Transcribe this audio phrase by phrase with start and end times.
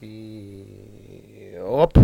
[0.00, 1.98] И оп.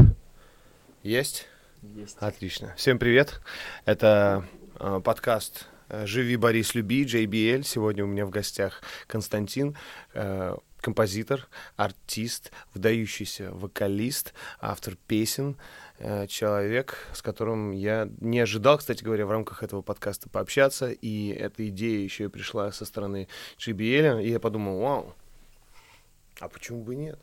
[1.02, 1.46] Есть?
[1.82, 2.16] Есть.
[2.20, 2.74] Отлично.
[2.76, 3.40] Всем привет.
[3.86, 4.44] Это
[4.78, 7.62] э, подкаст э, «Живи, Борис, люби», JBL.
[7.62, 9.78] Сегодня у меня в гостях Константин,
[10.12, 15.56] э, композитор, артист, выдающийся вокалист, автор песен,
[15.98, 21.28] э, человек, с которым я не ожидал, кстати говоря, в рамках этого подкаста пообщаться, и
[21.28, 23.26] эта идея еще и пришла со стороны
[23.58, 25.14] JBL, и я подумал, вау,
[26.40, 27.18] а почему бы нет?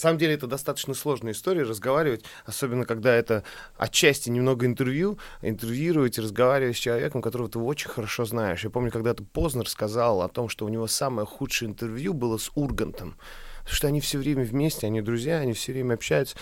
[0.00, 3.44] На самом деле это достаточно сложная история разговаривать, особенно когда это
[3.76, 8.64] отчасти немного интервью, интервьюировать и разговаривать с человеком, которого ты очень хорошо знаешь.
[8.64, 12.50] Я помню, когда-то Познер сказал о том, что у него самое худшее интервью было с
[12.54, 13.18] Ургантом,
[13.60, 16.36] потому что они все время вместе, они друзья, они все время общаются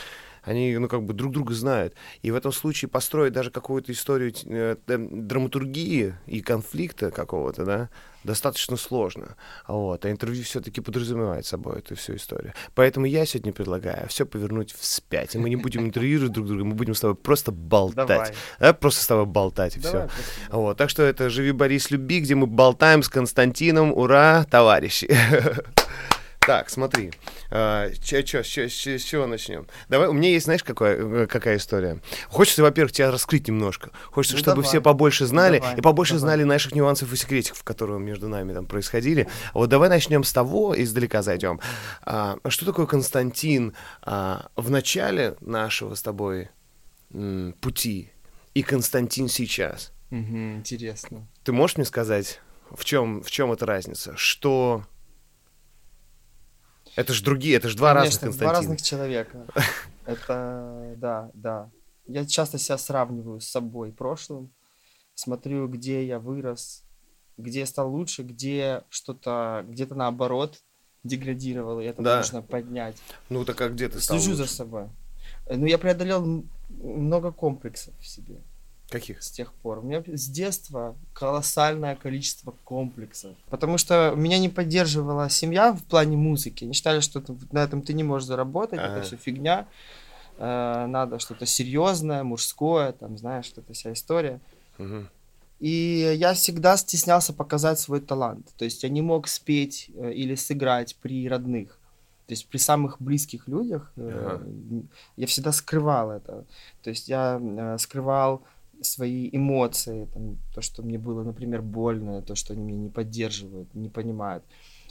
[0.49, 1.95] они, ну, как бы друг друга знают.
[2.23, 7.91] И в этом случае построить даже какую-то историю э, драматургии и конфликта какого-то, да,
[8.25, 9.37] достаточно сложно.
[9.67, 10.05] Вот.
[10.05, 12.55] А интервью все-таки подразумевает собой эту всю историю.
[12.75, 15.35] Поэтому я сегодня предлагаю все повернуть вспять.
[15.35, 18.09] И мы не будем интервьюировать друг друга, мы будем с тобой просто болтать.
[18.09, 18.33] Давай.
[18.59, 20.19] Да, просто с тобой болтать и Давай, все.
[20.51, 20.79] Вот.
[20.79, 23.93] Так что это «Живи, Борис, люби», где мы болтаем с Константином.
[23.93, 25.09] Ура, товарищи!
[26.49, 27.11] Так, смотри,
[27.51, 28.69] а, чё, чё, с чё-
[28.99, 29.67] с чего начнем?
[29.91, 32.01] Давай, у меня есть, знаешь, какая, какая история?
[32.29, 33.91] Хочется, во-первых, тебя раскрыть немножко.
[34.07, 34.69] Хочется, Ну, чтобы давай.
[34.71, 36.21] все побольше знали Давай, и побольше давай.
[36.21, 39.29] знали наших нюансов и секретиков, которые между нами там происходили.
[39.53, 41.61] Вот давай начнем с того, издалека зайдем.
[42.01, 46.49] А, что такое Константин а, в начале нашего с тобой
[47.13, 48.11] м, пути
[48.55, 49.93] и Константин сейчас?
[50.09, 51.29] Мгм, интересно.
[51.45, 52.41] Ты можешь мне сказать,
[52.75, 54.15] в чем, в чем эта разница?
[54.17, 54.85] Что...
[56.99, 58.59] Это же другие, это же два разных Конечно, два Константина.
[58.75, 59.47] разных человека.
[60.05, 61.71] Это, да, да.
[62.07, 64.51] Я часто себя сравниваю с собой прошлым,
[65.15, 66.83] смотрю, где я вырос,
[67.37, 70.59] где я стал лучше, где что-то, где-то наоборот
[71.05, 72.17] деградировал, и это Да.
[72.17, 72.97] нужно поднять.
[73.29, 74.55] Ну так а где ты стал Слежу за лучше?
[74.55, 74.85] собой.
[75.47, 78.41] Э, Ну, я преодолел много комплексов в себе.
[78.91, 79.23] Каких?
[79.23, 79.79] с тех пор.
[79.79, 83.37] У меня с детства колоссальное количество комплексов.
[83.51, 86.65] Потому что меня не поддерживала семья в плане музыки.
[86.65, 88.97] Они считали, что это- на этом ты не можешь заработать, Ага.
[88.99, 89.67] это все фигня.
[90.39, 94.41] Э, Надо что-то серьезное, мужское, там, знаешь, эта вся история.
[94.79, 95.09] Мгм.
[95.61, 98.47] И я всегда стеснялся показать свой талант.
[98.57, 101.79] То есть я не мог спеть э, или сыграть при родных.
[102.29, 104.47] То есть при самых близких людях э, Ага.
[105.17, 106.45] я всегда скрывал это.
[106.83, 108.43] То есть я э, скрывал
[108.83, 113.75] свои эмоции, там, то, что мне было, например, больно, то, что они меня не поддерживают,
[113.75, 114.45] не понимают.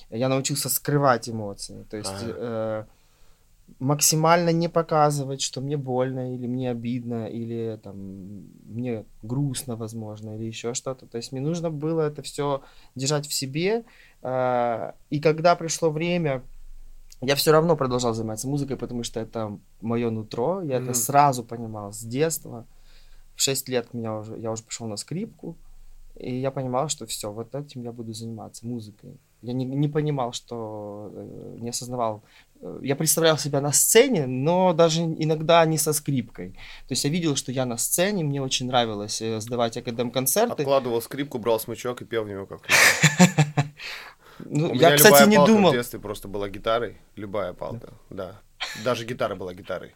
[0.10, 1.84] Я научился скрывать эмоции.
[1.90, 2.34] То есть Ага.
[2.38, 2.86] э,
[3.80, 7.96] максимально не показывать, что мне больно или мне обидно, или там
[8.66, 11.06] мне грустно, возможно, или еще что-то.
[11.06, 12.62] То есть мне нужно было это все
[12.96, 13.84] держать в себе.
[14.22, 16.44] э, И когда пришло время,
[17.22, 20.62] я все равно продолжал заниматься музыкой, потому что это мое нутро.
[20.62, 20.84] Я Мгм.
[20.84, 22.66] это сразу понимал с детства.
[23.38, 25.56] В 6 лет меня уже, я уже пошел на скрипку.
[26.16, 29.12] И я понимал, что все, вот этим я буду заниматься, музыкой.
[29.44, 32.24] Я не, не понимал, что э, не осознавал.
[32.82, 36.54] Я представлял себя на сцене, но даже иногда не со скрипкой.
[36.88, 40.64] То есть я видел, что я на сцене, мне очень нравилось э, сдавать академ-концерты.
[40.64, 42.62] Откладывал скрипку, брал смычок и пел в него как
[44.40, 45.70] Ну, У я, меня кстати, любая не палка думал.
[45.70, 48.42] в детстве просто была гитарой, любая палка, да.
[48.84, 49.94] Даже гитара была гитарой.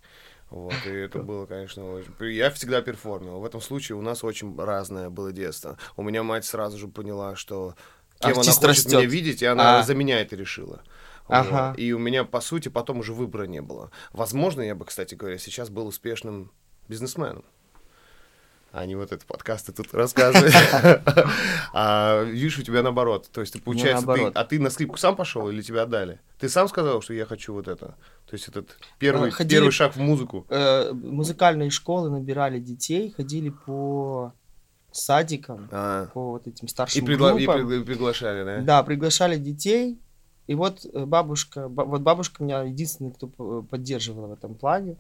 [0.52, 2.14] Вот, и это было, конечно, очень...
[2.34, 3.40] Я всегда перформил.
[3.40, 5.78] В этом случае у нас очень разное было детство.
[5.96, 7.76] У меня мать сразу же поняла, что
[8.20, 8.92] кем Артист она хочет растет.
[8.92, 9.84] меня видеть, и она А.
[9.84, 10.84] за меня это решила.
[11.28, 11.70] Ага.
[11.70, 11.80] Вот.
[11.80, 13.92] И у меня, по сути, потом уже выбора не было.
[14.12, 16.52] Возможно, я бы, кстати говоря, сейчас был успешным
[16.90, 17.46] бизнесменом.
[18.74, 20.54] А не вот этот подкаст ты тут рассказываешь.
[21.74, 23.30] А видишь, у тебя наоборот.
[23.32, 24.34] То есть, ты, получается, ты, наоборот.
[24.36, 26.20] а ты на скрипку сам пошел или тебя отдали?
[26.40, 27.96] Ты сам сказал, что я хочу вот это?
[28.28, 30.46] То есть, этот первый, А, ходили- первый шаг в музыку.
[30.50, 34.34] Э, музыкальные школы набирали детей, ходили по
[34.92, 37.38] садикам, А, по вот этим и, старшим и группам.
[37.38, 38.62] пригла- приглашали, да?
[38.62, 40.00] Да, приглашали детей.
[40.48, 44.98] И вот э, бабушка, ба- вот бабушка меня единственный, кто п- поддерживала в этом плане.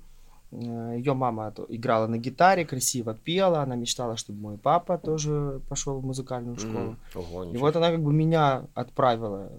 [0.51, 6.05] Ее мама играла на гитаре, красиво пела, она мечтала, чтобы мой папа тоже пошел в
[6.05, 6.89] музыкальную школу.
[6.89, 9.49] М, Ого, И вот она как бы меня отправила.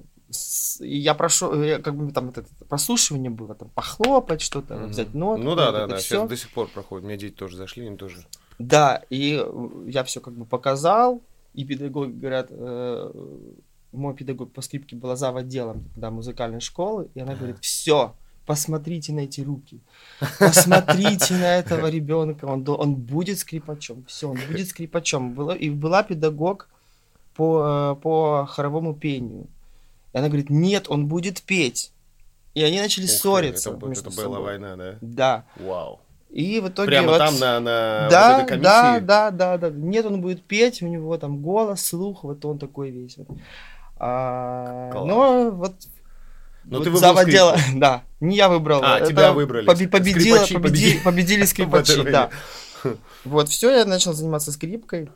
[0.80, 4.88] И я прошу, я как бы там вот это прослушивание было, там похлопать что-то, Мгм.
[4.88, 5.42] взять ноту.
[5.42, 6.16] Ну да, вот да, да, всё.
[6.16, 7.04] сейчас до сих пор проходит.
[7.04, 8.24] У меня дети тоже зашли, им тоже.
[8.58, 11.22] Да, и э, я все как бы показал,
[11.54, 13.12] и педагоги говорят, э,
[13.92, 15.36] мой педагог по скрипке была зав.
[15.36, 18.14] отделом тогда музыкальной школы, и она говорит, все,
[18.46, 19.80] посмотрите на эти руки,
[20.38, 25.32] посмотрите на этого ребенка, он, он будет скрипачом, все, он будет скрипачом.
[25.32, 26.68] Была, и была педагог
[27.34, 29.46] по, э, по хоровому пению.
[30.12, 31.92] И она говорит, нет, он будет петь.
[32.54, 33.70] И они начали Ух ссориться.
[33.70, 34.98] Это, это была война, да?
[35.00, 35.44] Да.
[35.56, 36.00] Вау.
[36.28, 37.18] И в итоге Прямо вот...
[37.18, 38.64] там на, на да, вот этой комиссии?
[38.64, 39.70] Да, да, да, да.
[39.70, 43.18] Нет, он будет петь, у него там голос, слух, вот он такой весь.
[43.98, 45.74] А, но вот
[46.64, 48.80] но вот ты выбрал заводила, да, не я выбрал.
[48.84, 49.66] А, это тебя выбрали.
[49.66, 51.44] Поби- победила, Скрипачи победи- победили.
[51.46, 52.30] скрипачи, да.
[53.24, 55.08] Вот, все, я начал заниматься скрипкой.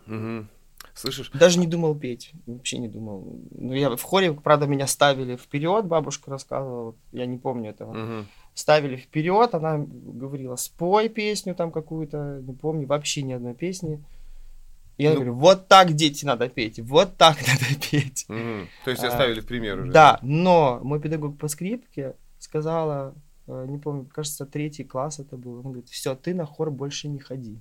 [0.94, 1.30] Слышишь?
[1.34, 3.38] Даже не думал петь, вообще не думал.
[3.50, 8.24] Ну, я в хоре, правда, меня ставили вперед, бабушка рассказывала, я не помню этого.
[8.54, 14.02] Ставили вперед, она говорила, спой песню там какую-то, не помню, вообще ни одной песни.
[14.98, 18.24] Я Ну- говорю, вот так, дети, надо петь, вот так надо петь.
[18.28, 18.68] Мгм.
[18.84, 19.92] То есть А, оставили в пример уже?
[19.92, 23.14] Да, но мой педагог по скрипке сказала,
[23.46, 27.08] э, не помню, кажется, третий класс это был, он говорит, все, ты на хор больше
[27.08, 27.60] не ходи.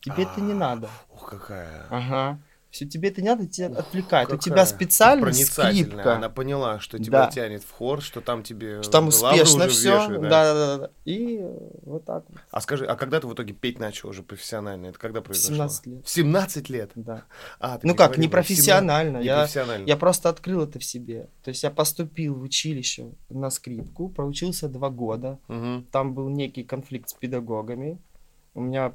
[0.00, 0.88] Тебе это не А, надо.
[1.12, 1.86] Ух, какая.
[1.90, 2.38] Ага.
[2.70, 4.28] Все, тебе это не надо, тебя Ух, отвлекает.
[4.28, 6.14] У какая тебя специально скрипка.
[6.16, 7.30] Она поняла, что тебя Да.
[7.30, 9.94] тянет в хор, что там тебе Что там успешно все.
[9.94, 10.28] вешают, Да.
[10.28, 10.54] да.
[10.54, 10.90] Да, да.
[11.04, 11.40] И
[11.82, 12.38] вот так вот.
[12.50, 14.86] А скажи, а когда ты в итоге петь начал уже профессионально?
[14.86, 15.54] Это когда произошло?
[15.56, 16.06] 17 лет.
[16.06, 16.90] В 17 лет?
[16.94, 17.24] Да.
[17.58, 19.18] А, Ну как, не 17 профессионально.
[19.18, 19.86] Не Я, профессионально.
[19.86, 21.28] я просто открыл это в себе.
[21.42, 25.38] То есть я поступил в училище на скрипку, проучился два года.
[25.48, 25.86] Мгм.
[25.90, 27.98] Там был некий конфликт с педагогами.
[28.54, 28.94] У меня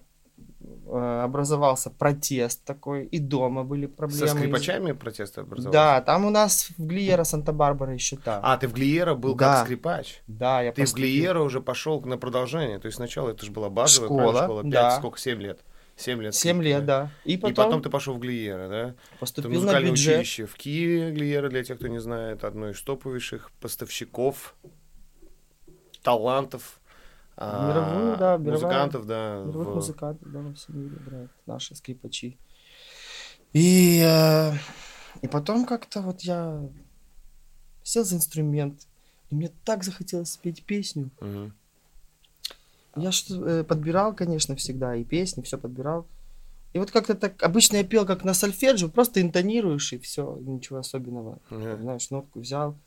[0.87, 4.27] образовался протест такой, и дома были проблемы.
[4.27, 5.73] Со скрипачами протесты образовались?
[5.73, 8.39] Да, там у нас в Глиера Санта-Барбара еще та.
[8.43, 9.55] А, ты в Глиера был Да.
[9.57, 10.21] как скрипач?
[10.27, 11.05] да, я Ты в поступил.
[11.07, 12.79] Глиера уже пошел на продолжение.
[12.79, 14.61] То есть сначала это же была базовая Школа, школа.
[14.63, 14.91] Пять, да.
[14.97, 15.19] сколько?
[15.19, 15.59] Семь лет.
[15.97, 16.35] Семь лет.
[16.35, 17.09] Семь скрипки, лет, да.
[17.23, 18.81] И И потом, потом ты пошел в Глиера, да?
[18.89, 19.91] Это поступил на бюджет.
[20.19, 21.11] училище в Киеве.
[21.11, 24.55] Глиера, для тех, кто не знает, одно из топовейших поставщиков
[26.03, 26.79] талантов.
[27.37, 29.43] А, Мировую, да, мировая- музыкантов, да.
[29.45, 32.37] Мировых в- музыкантов, да, во всем мире играют наши скрипачи.
[33.53, 34.51] И, э,
[35.21, 36.61] и потом как-то вот я
[37.83, 38.87] сел за инструмент,
[39.29, 41.09] и мне так захотелось спеть песню.
[41.21, 41.53] Мгм.
[42.97, 46.05] Я что э, подбирал, конечно, всегда и песни, все подбирал.
[46.73, 50.79] И вот как-то так, обычно я пел как на сольфеджио, просто интонируешь и все, ничего
[50.79, 51.39] особенного.
[51.49, 51.81] Мгм.
[51.81, 52.77] Знаешь, нотку взял.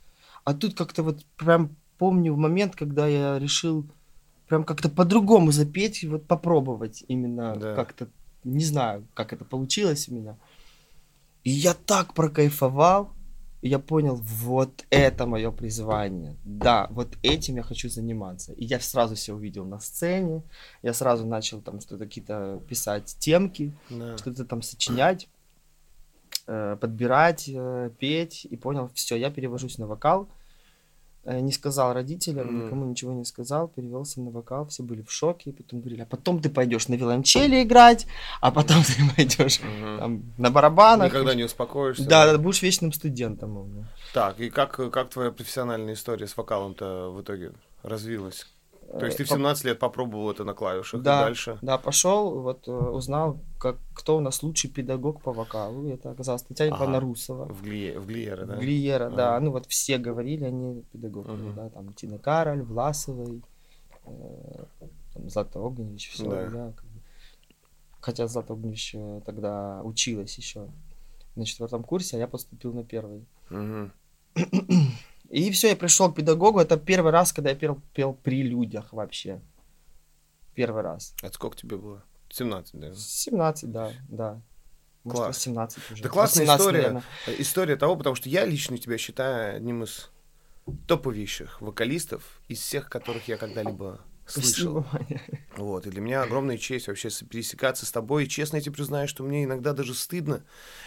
[0.44, 3.86] А тут как-то вот прям помню момент, когда я решил
[4.48, 7.74] прям как-то по-другому запеть, вот попробовать именно Да.
[7.74, 8.08] как-то,
[8.44, 10.36] не знаю, как это получилось у меня.
[11.44, 13.10] И я так прокайфовал,
[13.60, 16.36] и я понял, вот это мое призвание.
[16.44, 18.52] Да, вот этим я хочу заниматься.
[18.52, 20.42] И я сразу себя увидел на сцене,
[20.82, 24.16] я сразу начал там что-то какие-то писать темки, Да.
[24.18, 25.28] что-то там сочинять,
[26.46, 30.28] э, подбирать, э, петь, и понял, все, я перевожусь на вокал.
[31.28, 32.64] Э, Не сказал родителям, Мгм.
[32.64, 36.40] никому ничего не сказал, перевелся на вокал, все были в шоке, потом говорили, а потом
[36.40, 38.06] ты пойдешь на виолончели играть,
[38.40, 39.60] а потом ты пойдешь
[39.98, 41.08] там, на барабанах.
[41.12, 42.08] Никогда не успокоишься.
[42.08, 43.86] Да, да, будешь вечным студентом.
[44.14, 47.52] Так, и как, как твоя профессиональная история с вокалом-то в итоге
[47.82, 48.46] развилась?
[48.90, 51.20] То есть ты в Э, по- 17 лет попробовал это на клавишах, Да.
[51.22, 51.58] и дальше?
[51.60, 55.88] Да, пошел, вот э, узнал, как, кто у нас лучший педагог по вокалу.
[55.90, 56.84] Это оказалась Татьяна Ага.
[56.84, 57.44] Ивановна Русова.
[57.52, 58.56] В, Глие, в Глиера, да?
[58.56, 59.36] Глиера, да.
[59.36, 59.44] Ага.
[59.44, 61.54] Ну вот все говорили, они педагоги, Мгм.
[61.54, 63.42] да, там Тина Кароль, Власовой,
[64.06, 64.64] э,
[65.12, 66.46] там, Злата Огневич, все, Да.
[66.48, 66.72] да.
[66.74, 67.00] как бы.
[68.00, 70.66] Хотя Злата Огневич э, тогда училась еще
[71.36, 73.26] на четвертом курсе, а я поступил на первый.
[73.50, 73.92] Мгм.
[75.28, 76.58] И все, я пришел к педагогу.
[76.58, 79.40] Это первый раз, когда я пел, пел при людях вообще.
[80.54, 81.14] Первый раз.
[81.22, 82.02] Это сколько тебе было?
[82.30, 82.94] 17, да?
[82.94, 84.42] 17, да, да.
[85.04, 85.36] Может, Класс.
[85.36, 86.02] 18 уже.
[86.02, 86.78] Да классная 18, история.
[86.78, 87.02] наверное.
[87.38, 90.10] История того, потому что я лично тебя считаю одним из
[90.86, 94.84] топовейших вокалистов из всех, которых я когда-либо слышал.
[94.88, 95.20] Спасибо.
[95.56, 98.24] Вот, и для меня огромная честь вообще пересекаться с тобой.
[98.24, 100.44] И честно я тебе признаю, что мне иногда даже стыдно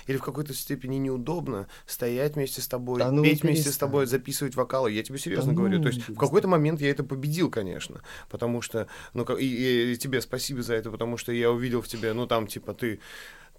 [0.08, 4.06] или в какой-то степени неудобно стоять вместе с тобой, Да ну петь вместе с тобой,
[4.06, 4.92] записывать вокалы.
[4.92, 5.78] Я тебе серьезно Да говорю.
[5.78, 6.26] ну То есть в перестань.
[6.26, 8.02] какой-то момент я это победил, конечно.
[8.30, 11.88] Потому что, ну, и, и- и тебе спасибо за это, потому что я увидел в
[11.88, 13.00] тебе, ну, там, типа, ты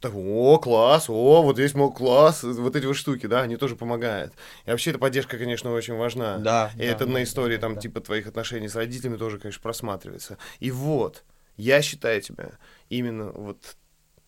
[0.02, 3.76] так, о, класс, о, вот здесь мой класс, вот эти вот штуки, да, они тоже
[3.76, 4.32] помогают.
[4.66, 6.38] И вообще эта поддержка, конечно, очень важна.
[6.38, 7.80] Да, И да, это да, на истории, да, там, да.
[7.80, 10.38] типа, твоих отношений с родителями тоже, конечно, просматривается.
[10.58, 11.24] И вот,
[11.56, 12.50] я считаю тебя
[12.90, 13.76] именно вот,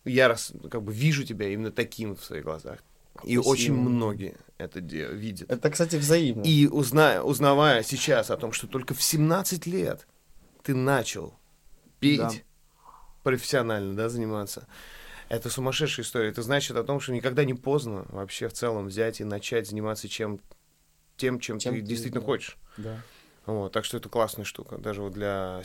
[0.05, 2.79] я раз, как бы вижу тебя именно таким в своих глазах.
[3.23, 3.49] И Спасибо.
[3.51, 5.51] очень многие это видят.
[5.51, 6.43] Это, кстати, взаимно.
[6.43, 10.07] И узная, узнавая сейчас о том, что только в 17 лет
[10.63, 11.33] ты начал
[11.99, 12.31] петь Да.
[13.23, 14.67] профессионально, да, заниматься,
[15.29, 16.29] Это сумасшедшая история.
[16.29, 20.07] Это значит о том, что никогда не поздно вообще в целом взять и начать заниматься
[20.07, 20.39] чем,
[21.17, 22.25] тем, чем, чем ты, ты действительно да.
[22.25, 22.57] хочешь.
[22.77, 22.97] Да.
[23.45, 25.61] Вот, так что это классная штука, даже вот для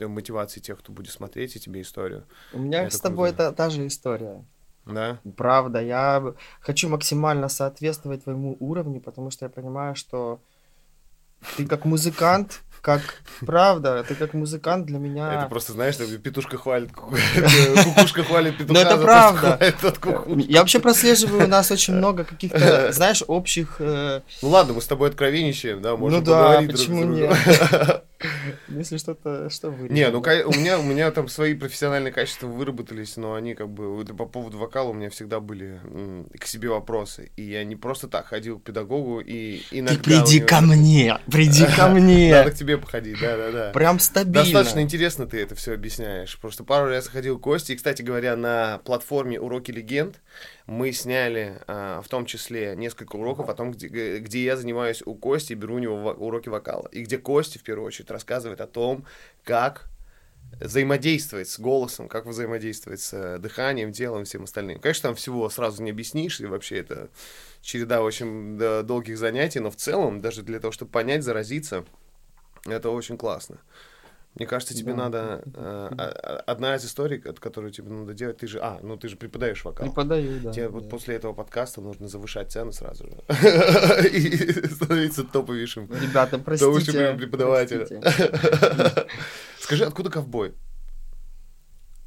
[0.00, 2.24] мотивации тех, кто будет смотреть и тебе историю.
[2.52, 3.42] У меня это с тобой круто.
[3.44, 4.44] это та же история.
[4.86, 5.18] Да?
[5.36, 10.40] Правда, я хочу максимально соответствовать твоему уровню, потому что я понимаю, что
[11.56, 13.00] ты как музыкант как
[13.40, 15.32] правда, ты как музыкант для меня...
[15.32, 16.92] Это просто, знаешь, петушка хвалит,
[17.84, 19.58] кукушка хвалит петуха, Но это правда.
[20.46, 23.76] Я вообще прослеживаю, у нас очень много каких-то, знаешь, общих...
[23.78, 27.34] Э, ну ладно, мы с тобой откровенничаем, да, можем Ну да, почему нет?
[28.68, 29.88] Если что-то, что вы.
[29.88, 34.04] Не, ну у меня, у меня там свои профессиональные качества выработались, но они как бы
[34.04, 35.80] по поводу вокала у меня всегда были
[36.38, 37.30] к себе вопросы.
[37.36, 39.96] И я не просто так ходил к педагогу и иногда...
[39.96, 42.32] Ты приди ко мне, приди ко мне.
[42.34, 43.70] Надо к тебе походить, да-да-да.
[43.72, 44.42] Прям стабильно.
[44.42, 46.38] Достаточно интересно ты это все объясняешь.
[46.38, 50.20] Просто пару раз ходил к Косте, и, кстати говоря, на платформе «Уроки легенд»
[50.66, 55.14] мы сняли а, в том числе несколько уроков о том, где, где я занимаюсь у
[55.14, 56.88] Кости, беру у него уроки вокала.
[56.92, 59.04] И где Кости, в первую очередь, рассказывает о том,
[59.44, 59.88] как
[60.60, 64.78] взаимодействовать с голосом, как взаимодействовать с э, дыханием, телом и всем остальным.
[64.78, 67.08] Конечно, там всего сразу не объяснишь, и вообще это
[67.60, 71.84] череда очень долгих занятий, но в целом, даже для того, чтобы понять, заразиться,
[72.66, 73.58] это очень классно.
[74.34, 75.04] Мне кажется, тебе да.
[75.04, 75.42] надо...
[75.54, 78.58] Э, одна из историй, которую тебе надо делать, ты же...
[78.60, 79.86] А, ну ты же преподаешь вокал.
[79.86, 80.52] Преподаю, да.
[80.52, 80.70] Тебе да.
[80.70, 83.12] вот после этого подкаста нужно завышать цену сразу же.
[84.12, 85.88] И становиться топовейшим.
[86.00, 87.14] Ребята, простите.
[87.14, 87.86] преподавателя.
[89.60, 90.54] Скажи, откуда ковбой?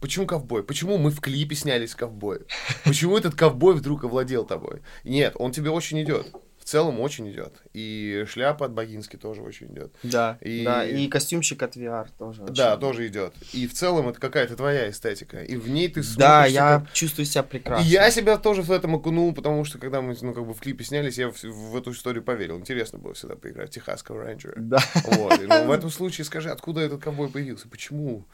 [0.01, 0.63] Почему ковбой?
[0.63, 2.41] Почему мы в клипе снялись ковбой?
[2.83, 4.81] Почему этот ковбой вдруг овладел тобой?
[5.05, 6.27] Нет, он тебе очень идет
[6.67, 7.61] целом очень идет.
[7.73, 9.93] И шляпа от Богински тоже очень идет.
[10.03, 10.65] Да, и...
[10.65, 12.43] да, и костюмчик от VR тоже.
[12.43, 12.79] Да, идет.
[12.79, 13.33] тоже идет.
[13.53, 15.41] И в целом это какая-то твоя эстетика.
[15.41, 16.93] И в ней ты Да, я как...
[16.93, 17.85] чувствую себя прекрасно.
[17.85, 20.59] И я себя тоже в этом окунул, потому что когда мы, ну, как бы в
[20.59, 22.57] клипе снялись, я в, в эту историю поверил.
[22.59, 24.55] Интересно было всегда поиграть Техасского рейнджера.
[24.57, 24.79] Да.
[25.05, 25.41] Вот.
[25.41, 27.69] И, ну, в этом случае скажи, откуда этот ковбой появился?
[27.69, 28.25] Почему?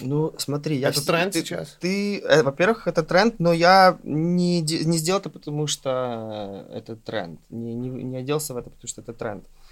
[0.00, 0.90] Ну, смотри, я...
[0.90, 1.76] Это тренд ты, сейчас?
[1.80, 7.40] Ты, э, во-первых, это тренд, но я не, не сделал это, потому что это тренд.
[7.48, 9.44] Не, не, не оделся в это, потому что это тренд.
[9.44, 9.65] Э,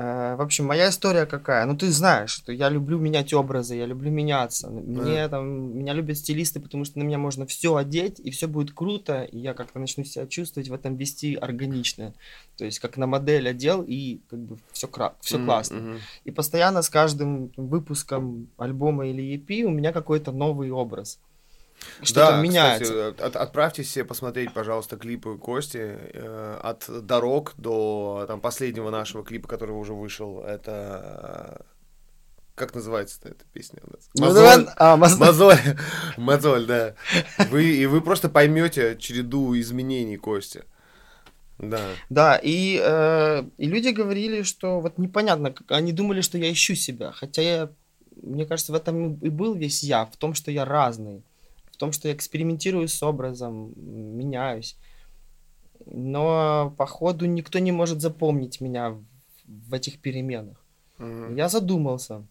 [0.00, 1.64] в общем, моя история какая?
[1.66, 4.68] Ну, ты знаешь, что я люблю менять образы, я люблю меняться.
[4.68, 5.28] Мне mm.
[5.28, 9.22] там, меня любят стилисты, потому что на меня можно все одеть, и все будет круто,
[9.22, 12.14] и я как-то начну себя чувствовать в этом вести органично.
[12.56, 15.44] То есть, как на модель одел, и как бы все, кра- все mm-hmm.
[15.44, 15.76] классно.
[15.76, 15.98] Mm-hmm.
[16.24, 21.18] И постоянно с каждым выпуском альбома или EP у меня какой-то новый образ
[22.02, 23.12] что-то да, меняется.
[23.12, 29.24] Кстати, от, отправьте себе посмотреть, пожалуйста, клипы Кости э, от дорог до там последнего нашего
[29.24, 30.42] клипа, который уже вышел.
[30.42, 31.64] Это
[32.58, 34.10] как называется эта песня у нас?
[34.14, 34.68] Ну, мозоль.
[34.76, 35.56] А, мозоль.
[36.16, 36.94] Мозоль, да.
[37.50, 40.64] Вы, и вы просто поймете череду изменений Кости.
[41.58, 41.80] Да.
[42.08, 47.10] Да, и, э, и люди говорили, что вот непонятно, они думали, что я ищу себя,
[47.10, 47.70] хотя я,
[48.22, 51.22] мне кажется, в этом и был весь я, в том, что я разный
[51.78, 54.76] в том, что я экспериментирую с образом, меняюсь.
[55.86, 59.04] Но по ходу никто не может запомнить меня в,
[59.46, 60.56] в этих переменах.
[60.98, 61.36] Mm-hmm.
[61.36, 62.26] Я задумался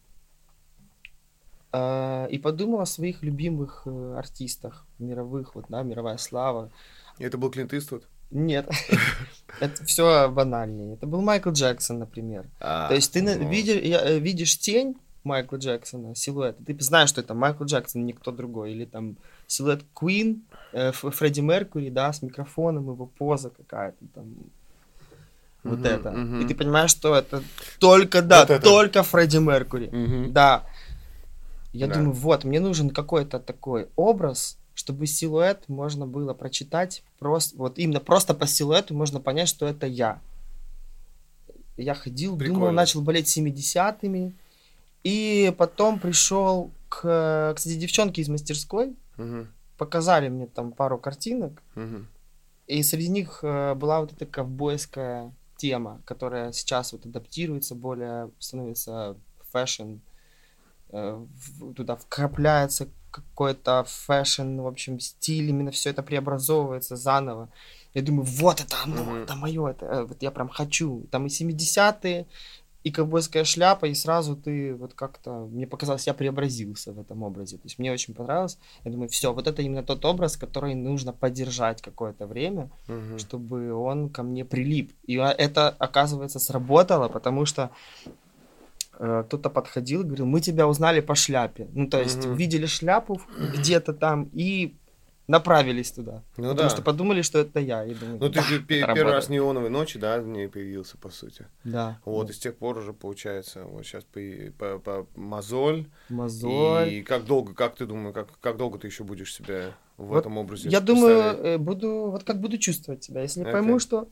[1.71, 6.69] э, и подумал о своих любимых э, артистах мировых, вот, да, мировая слава.
[7.17, 8.03] И это был Клинт Иствуд?
[8.31, 8.69] Нет,
[9.61, 10.95] это все банальнее.
[10.95, 12.49] Это был Майкл Джексон, например.
[12.59, 13.29] А, То есть ты ну.
[13.29, 18.85] э, видишь тень Майкла Джексона, силуэт, ты знаешь, что это Майкл Джексон, никто другой, или
[18.85, 20.41] там силуэт Queen,
[20.73, 24.25] э, Фредди Меркьюри, да, с микрофоном, его поза какая-то там.
[24.25, 24.49] Mm-hmm,
[25.63, 26.09] вот это.
[26.09, 26.43] Mm-hmm.
[26.43, 27.41] И ты понимаешь, что это
[27.79, 29.87] только, да, вот только Фредди Меркьюри.
[29.87, 30.31] Mm-hmm.
[30.31, 30.65] Да.
[31.73, 31.95] Я да.
[31.95, 37.99] думаю, вот, мне нужен какой-то такой образ, чтобы силуэт можно было прочитать просто, вот именно
[37.99, 40.19] просто по силуэту можно понять, что это я.
[41.77, 42.59] Я ходил, Прикольно.
[42.59, 44.33] думал, начал болеть 70-ми,
[45.03, 49.47] и потом пришел к, кстати, девчонке из мастерской, Угу.
[49.77, 52.05] Показали мне там пару картинок, угу.
[52.67, 59.17] и среди них э, была вот эта ковбойская тема, которая сейчас вот адаптируется, более становится
[59.51, 59.97] fashion,
[60.89, 61.25] э,
[61.75, 67.49] туда вкрапляется какой-то fashion, в общем, стиль, именно все это преобразовывается заново.
[67.93, 69.23] Я думаю, вот это оно, mm-hmm.
[69.23, 71.07] это мое, это, э, вот я прям хочу.
[71.11, 72.27] Там и 70-е,
[72.87, 77.57] и ковбойская шляпа, и сразу ты вот как-то, мне показалось, я преобразился в этом образе.
[77.57, 78.57] То есть мне очень понравилось.
[78.85, 83.19] Я думаю, все, вот это именно тот образ, который нужно поддержать какое-то время, угу.
[83.19, 84.93] чтобы он ко мне прилип.
[85.05, 87.71] И это, оказывается, сработало, потому что
[88.99, 91.67] э, кто-то подходил и говорил, мы тебя узнали по шляпе.
[91.73, 92.35] Ну, то есть угу.
[92.35, 93.19] видели шляпу
[93.53, 94.77] где-то там и
[95.27, 96.23] направились туда.
[96.37, 96.69] Ну потому да.
[96.69, 97.83] что подумали, что это я.
[97.85, 99.29] И думаю, Ну ты «Да, же пе- это первый раз работает».
[99.29, 101.45] неоновой ночи, да, в ней появился, по сути.
[101.63, 101.99] Да.
[102.05, 102.33] Вот, да.
[102.33, 104.19] и с тех пор уже получается, вот сейчас по,
[104.57, 105.87] по, по- мозоль.
[106.09, 106.89] Мозоль.
[106.93, 110.19] И как долго, как ты думаешь, как, как долго ты еще будешь себя в Вот
[110.19, 113.21] этом образе Я думаю, э, буду, вот как буду чувствовать себя.
[113.21, 113.51] Если Окей.
[113.51, 114.07] пойму, что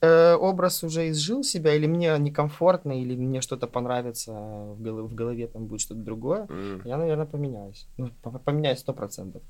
[0.00, 5.14] э, образ уже изжил себя, или мне некомфортно, или мне что-то понравится в голове, в
[5.14, 6.80] голове там будет что-то другое, М.
[6.86, 7.86] я, наверное, поменяюсь.
[7.98, 9.42] Ну, по- поменяюсь сто процентов.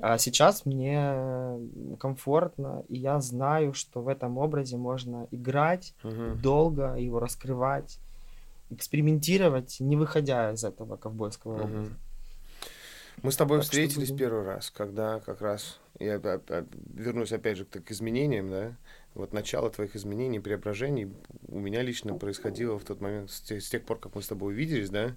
[0.00, 1.58] А сейчас мне
[1.98, 6.40] комфортно, и я знаю, что в этом образе можно играть Мгм.
[6.40, 7.98] долго, его раскрывать,
[8.70, 11.64] экспериментировать, не выходя из этого ковбойского Мгм.
[11.64, 11.92] образа.
[13.22, 14.18] Мы с тобой Так встретились будем.
[14.18, 16.16] первый раз, когда как раз, я
[16.94, 18.76] вернусь опять же к, к изменениям, да,
[19.14, 21.14] вот начало твоих изменений, преображений
[21.48, 24.28] у меня лично происходило в тот момент, с тех, с тех пор, как мы с
[24.28, 25.14] тобой увиделись, да,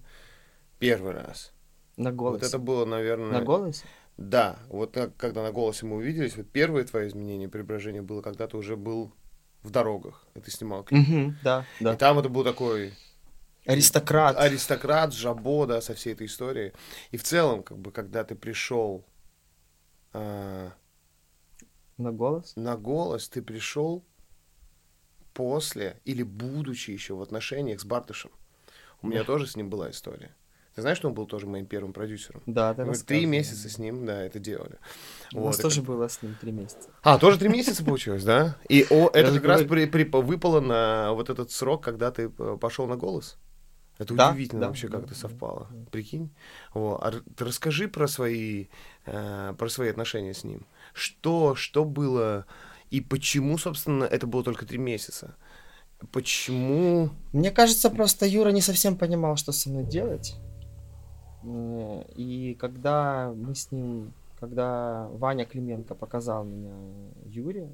[0.80, 1.52] первый раз.
[1.98, 2.46] На голосе.
[2.46, 3.40] Вот это было, наверное...
[3.40, 3.84] На голосе?
[4.18, 8.58] Да, вот когда на голосе мы увиделись, вот первое твое изменение, преображение было, когда ты
[8.58, 9.14] уже был
[9.62, 11.08] в дорогах, и ты снимал клип.
[11.08, 11.94] Мгм, да, да.
[11.94, 12.94] И там это был такой
[13.66, 14.38] Аристократ.
[14.38, 16.74] аристократ, жабо, да, со всей этой историей.
[17.12, 19.06] И в целом, как бы, когда ты пришел
[20.14, 20.72] а,
[21.98, 22.54] На голос?
[22.56, 24.04] на голос, ты пришел
[25.34, 28.32] после или будучи еще в отношениях с Бартышем.
[29.02, 30.36] У меня тоже с ним была история.
[30.78, 32.44] Ты знаешь, что он был тоже моим первым продюсером?
[32.46, 34.78] Да, ты Мы три месяца с ним, да, это делали.
[35.34, 36.92] У нас Вот, и тоже как- было с ним три месяца.
[37.02, 38.58] А, тоже три месяца получилось, да?
[38.70, 42.32] И о, это как раз говорю- при, при- выпало на вот этот срок, когда ты
[42.38, 43.40] э, пошел на голос.
[43.98, 45.68] Это Да, удивительно да, вообще, да, как это да, совпало.
[45.72, 45.90] да.
[45.90, 46.30] Прикинь.
[46.76, 48.68] Во, а расскажи про свои,
[49.08, 50.68] э, про свои отношения с ним.
[50.94, 52.46] Что, что было
[52.92, 55.36] и почему, собственно, это было только три месяца?
[56.12, 57.10] Почему?
[57.34, 60.36] Мне кажется, просто Юра не совсем понимал, что со мной делать.
[61.48, 66.74] Э, И когда мы с ним, когда Ваня Клименко показал меня
[67.26, 67.70] Юре,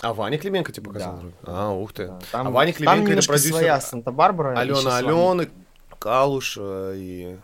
[0.00, 1.20] А Ваня Клименко тебе показал?
[1.42, 1.68] Да.
[1.68, 2.06] А, ух ты.
[2.08, 4.58] да, А Ваня там Клименко это немножко продюсер своя Санта-Барбара.
[4.58, 4.96] Алена.
[4.98, 5.50] Алены,
[5.98, 7.38] Калуш и,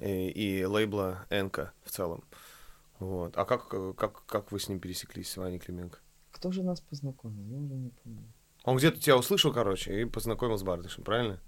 [0.00, 2.22] и, и лейбла Энка в целом.
[2.98, 3.36] Вот.
[3.36, 5.98] А как, как, как вы с ним пересеклись, с Ваней Клименко?
[6.32, 7.44] Кто же нас познакомил?
[7.48, 8.22] Я уже не помню.
[8.64, 11.40] Он где-то тебя услышал, короче, и познакомил с Бардышем, правильно?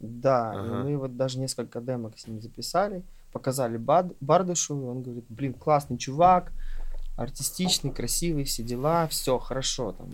[0.00, 0.82] Да, и Ага.
[0.84, 5.54] мы вот даже несколько демок с ним записали, показали Бад- Бардышу, и он говорит, блин,
[5.54, 6.52] классный чувак,
[7.16, 10.08] артистичный, красивый, все дела, все хорошо, там,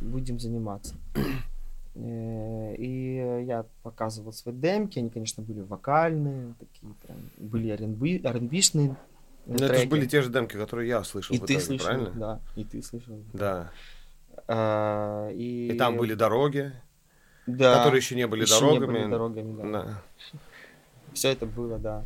[0.00, 0.94] будем заниматься.
[1.94, 7.68] Э, И я показывал свои демки, они, конечно, были вокальные, такие прям, были
[8.24, 8.96] R&B-шные
[9.44, 12.10] Ну, это же были те же демки, которые я слышал И ты итоге, слышал, правильно?
[12.14, 13.18] да, и ты слышал.
[13.34, 13.70] Да.
[14.48, 16.72] А, И, И там были дороги,
[17.46, 18.98] да, которые еще не были ещё не дорогами.
[18.98, 19.72] были дорогами, да.
[19.72, 20.02] Да.
[21.14, 22.04] Все это было, да.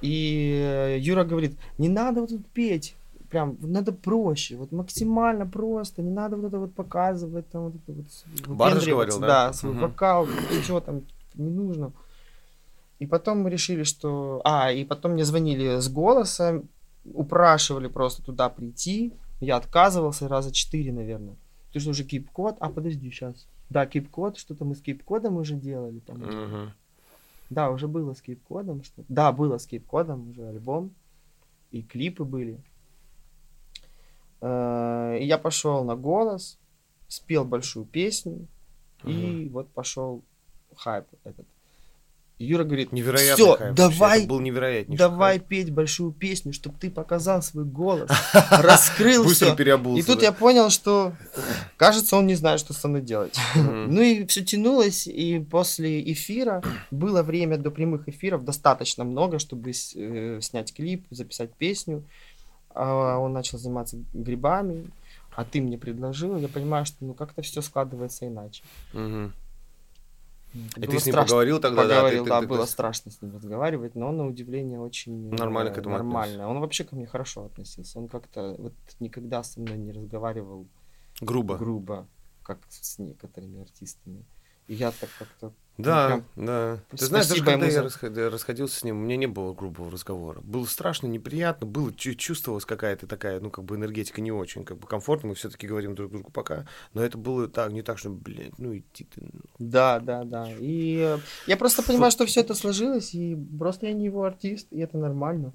[0.00, 2.96] И э, Юра говорит, не надо вот тут петь,
[3.28, 7.92] прям надо проще, вот максимально просто, не надо вот это вот показывать, там вот это
[7.92, 8.06] вот
[8.46, 9.26] выпендриваться, говорил, да?
[9.26, 9.80] Да, свой Мгм.
[9.82, 11.02] вокал, ничего там
[11.34, 11.92] не нужно.
[12.98, 14.42] И потом мы решили, что...
[14.44, 16.62] А, и потом мне звонили с голоса,
[17.14, 19.14] упрашивали просто туда прийти.
[19.40, 21.34] Я отказывался раза четыре, наверное.
[21.72, 22.56] Ты что, уже Cape Cod?
[22.60, 23.46] А, подожди, сейчас.
[23.70, 26.46] Да, Cape Cod, что-то мы с кейп-кодом уже делали, по-моему.
[26.46, 26.72] Мгм.
[27.50, 28.82] Да, уже было с Cape Cod -ом.
[28.84, 29.04] Что...
[29.08, 30.92] Да, было с Cape Cod -ом уже альбом.
[31.70, 32.58] И клипы были.
[34.40, 36.58] Э, И я пошел на голос,
[37.08, 38.46] спел большую песню.
[39.04, 40.22] И вот пошел
[40.76, 41.46] хайп этот.
[42.40, 45.46] И Юра говорит, Невероятный все, давай, был невероятнейший давай хайп.
[45.46, 48.10] петь большую песню, чтобы ты показал свой голос,
[48.50, 49.54] раскрыл все.
[49.94, 51.12] И тут я понял, что,
[51.76, 53.36] кажется, он не знает, что со мной делать.
[53.54, 59.72] Ну и все тянулось, и после эфира было время до прямых эфиров достаточно много, чтобы
[59.72, 62.04] э, снять клип, записать песню.
[62.70, 64.86] А он начал заниматься грибами,
[65.36, 68.62] а ты мне предложил, я понимаю, что ну как-то все складывается иначе.
[70.52, 71.22] И Было ты с ним страшно.
[71.26, 71.94] поговорил тогда, да?
[71.94, 74.80] Поговорил, ты- да, ты- ты- было ты- страшно с ним разговаривать, но он на удивление
[74.80, 76.48] очень Нормально э, к этому нормально.
[76.48, 77.98] Он вообще ко мне хорошо относился.
[78.00, 80.66] Он как-то вот никогда со мной не разговаривал
[81.20, 81.56] Грубо.
[81.56, 82.06] грубо,
[82.42, 84.24] как с некоторыми артистами.
[84.66, 85.52] И я так как-то...
[85.78, 86.78] Да, прям да.
[86.90, 89.54] Ты знаешь, даже спасибо когда я за- расход- расходился с ним, у меня не было
[89.54, 90.40] грубого разговора.
[90.42, 94.78] Было страшно, неприятно, было, чу- чувствовалась какая-то такая, ну, как бы энергетика не очень, как
[94.78, 98.10] бы комфортно, мы все-таки говорим друг другу пока, но это было так, не так, что,
[98.10, 99.20] блядь, ну, иди ты.
[99.22, 99.30] ну.
[99.58, 100.50] Да, да, да.
[100.58, 104.66] И э, я просто понимаю, что все это сложилось, и просто я не его артист,
[104.72, 105.52] и это нормально.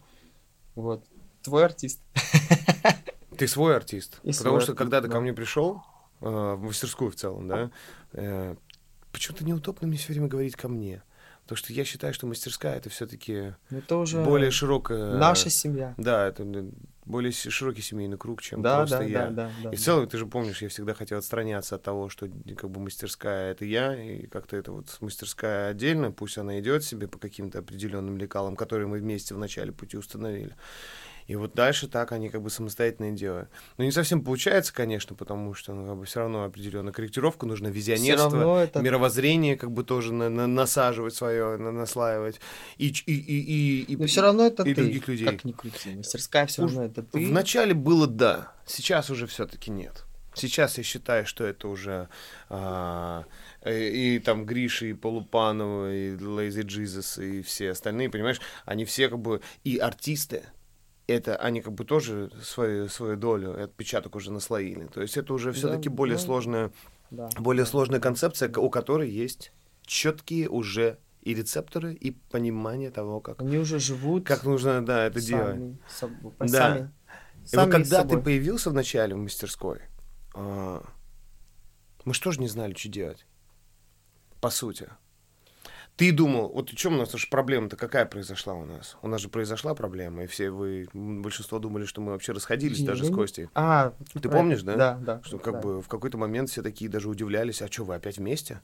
[0.73, 1.04] Вот.
[1.43, 2.01] Твой артист.
[3.38, 4.19] Ты свой артист.
[4.23, 5.13] И Потому свой что артист, когда ты да.
[5.13, 5.82] ко мне пришел,
[6.21, 7.69] э, в мастерскую в целом, да,
[8.13, 8.56] э,
[9.15, 11.01] почему-то неудобно мне все время говорить ко мне.
[11.43, 15.15] Потому что я считаю, что мастерская это все-таки Это уже более широкая.
[15.15, 15.93] наша семья.
[15.95, 16.43] Да, это
[17.06, 19.25] более широкий семейный круг, чем Да, просто да, я.
[19.28, 19.69] да, да, да.
[19.69, 22.80] И в целом, ты же помнишь, я всегда хотел отстраняться от того, что как бы
[22.82, 27.60] мастерская это я, и как-то это вот мастерская отдельно, пусть она идет себе по каким-то
[27.60, 30.56] определенным лекалам, которые мы вместе в начале пути установили.
[31.27, 33.49] И вот дальше так они как бы самостоятельно делают.
[33.77, 37.69] Но не совсем получается, конечно, потому что ну, как бы все равно определенная корректировка нужна,
[37.69, 42.39] Все визионерство, это мировоззрение как бы тоже на- на- насаживать свое, на- наслаивать.
[42.77, 44.81] И, и, и, и, и- Но все равно это и ты.
[44.83, 45.25] других людей.
[45.27, 45.95] Как ни крути.
[45.95, 47.25] Мастерская все равно это ты.
[47.25, 50.05] Вначале было да, сейчас уже все-таки нет.
[50.35, 52.09] Сейчас я считаю, что это уже
[52.49, 53.23] а,
[53.65, 59.07] и, и там Гриша, и Полупанова, и Лейзи Джизус, и все остальные, понимаешь, они все
[59.07, 60.43] как бы и артисты,
[61.08, 64.88] это они как бы тоже свою, свою долю, отпечаток уже наслоили.
[64.88, 66.72] То есть это уже все-таки Да, более ну, сложная,
[67.12, 67.30] Да.
[67.38, 69.52] более сложная концепция, у которой есть
[69.86, 75.20] четкие уже и рецепторы, и понимание того, как, Они уже живут как нужно, да, это
[75.22, 75.56] делать.
[75.56, 75.78] сами,
[76.22, 76.48] соб- Да.
[76.48, 76.91] сами,
[77.52, 78.22] И вот когда ты собой.
[78.24, 79.82] появился в начале в мастерской,
[80.36, 80.84] а,
[82.04, 83.26] мы же не знали, что делать?
[84.41, 84.89] По сути.
[85.95, 88.97] Ты думал, вот в чем у нас уж проблема-то какая произошла у нас?
[89.01, 92.88] У нас же произошла проблема, и все вы, большинство думали, что мы вообще расходились Не,
[92.88, 93.47] даже с Костей.
[93.55, 94.75] А, Ты помнишь, да?
[94.75, 95.21] Да, да.
[95.23, 95.62] Что как да.
[95.62, 98.62] бы в какой-то момент все такие даже удивлялись, а что, вы опять вместе?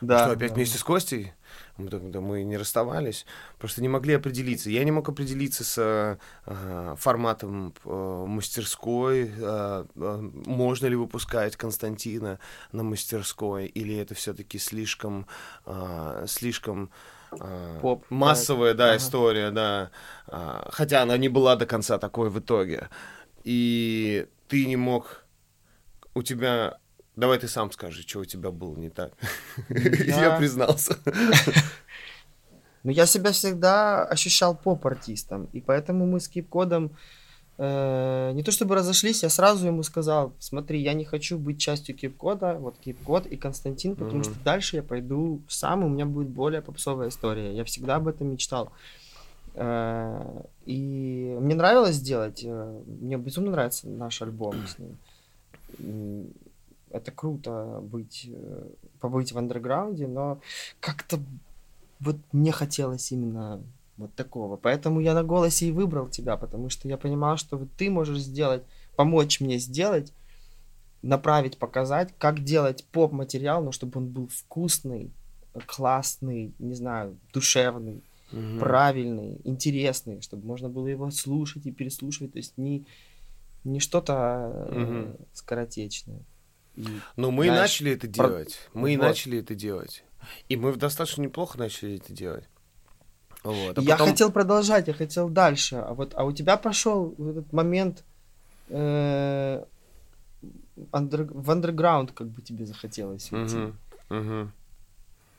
[0.00, 0.54] Да, что, опять да.
[0.56, 1.32] вместе с Костей?
[1.76, 3.26] Мы, да, мы не расставались,
[3.58, 4.70] просто не могли определиться.
[4.70, 11.56] Я не мог определиться с э, э, форматом э, мастерской, э, э, можно ли выпускать
[11.56, 12.38] Константина
[12.72, 15.26] на мастерской, или это все-таки слишком,
[15.66, 16.90] э, слишком
[17.32, 18.96] э, Поп, массовая, да, Ага.
[18.96, 19.90] история, да.
[20.26, 22.88] А, хотя она не была до конца такой в итоге.
[23.44, 25.24] И ты не мог...
[26.14, 26.78] У тебя...
[27.16, 29.12] Давай ты сам скажи, что у тебя было не так.
[29.68, 30.96] Я Я- признался.
[32.84, 36.90] Ну, я себя всегда ощущал поп-артистом, и поэтому мы с Кип-Кодом
[37.58, 41.94] э, не то чтобы разошлись, я сразу ему сказал, смотри, я не хочу быть частью
[41.94, 44.24] Кип-Кода, вот Кип-Код и Константин, потому Мгм.
[44.24, 47.54] что дальше я пойду сам, и у меня будет более попсовая история.
[47.54, 48.72] Я всегда об этом мечтал.
[49.54, 54.96] Э, и мне нравилось делать, э, мне безумно нравится наш альбом с ним.
[56.92, 58.68] Это круто быть, э,
[59.00, 60.40] побыть в андерграунде, но
[60.80, 61.18] как-то
[62.00, 63.62] вот мне хотелось именно
[63.96, 64.56] вот такого.
[64.56, 68.18] Поэтому я на голосе и выбрал тебя, потому что я понимал, что вот ты можешь
[68.18, 68.62] сделать,
[68.96, 70.12] помочь мне сделать,
[71.02, 75.12] направить, показать, как делать поп-материал, но чтобы он был вкусный,
[75.66, 78.58] классный, не знаю, душевный, Мгм.
[78.58, 82.86] правильный, интересный, чтобы можно было его слушать и переслушивать, то есть не,
[83.64, 85.16] не что-то Мгм.
[85.32, 86.24] скоротечное.
[86.76, 88.58] И Но мы и знаешь, начали это про- делать.
[88.74, 89.02] Мы и Вот.
[89.04, 90.04] начали это делать.
[90.48, 92.44] И мы достаточно неплохо начали это делать.
[93.44, 93.76] Вот.
[93.76, 97.30] а я потом- хотел продолжать, я хотел дальше, а вот, а у тебя пошел вот
[97.38, 98.04] этот момент
[98.68, 99.64] э,
[100.92, 103.56] андер- в андерграунд, как бы тебе захотелось уйти.
[103.56, 103.78] Мгм.
[104.10, 104.52] Мгм.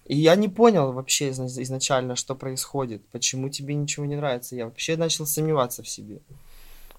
[0.05, 4.55] И я не понял вообще изна- изначально, что происходит, почему тебе ничего не нравится.
[4.55, 6.19] Я вообще начал сомневаться в себе.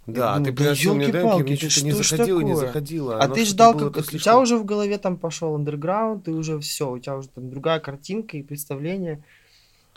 [0.07, 2.67] Да, думаю, ты да приносил мне демки, мне да что-то не заходило, не такое?
[2.67, 3.19] заходило.
[3.19, 3.97] А ты ждал, как...
[3.97, 7.51] у тебя уже в голове там пошел андерграунд, ты уже все, у тебя уже там
[7.51, 9.25] другая картинка и представление.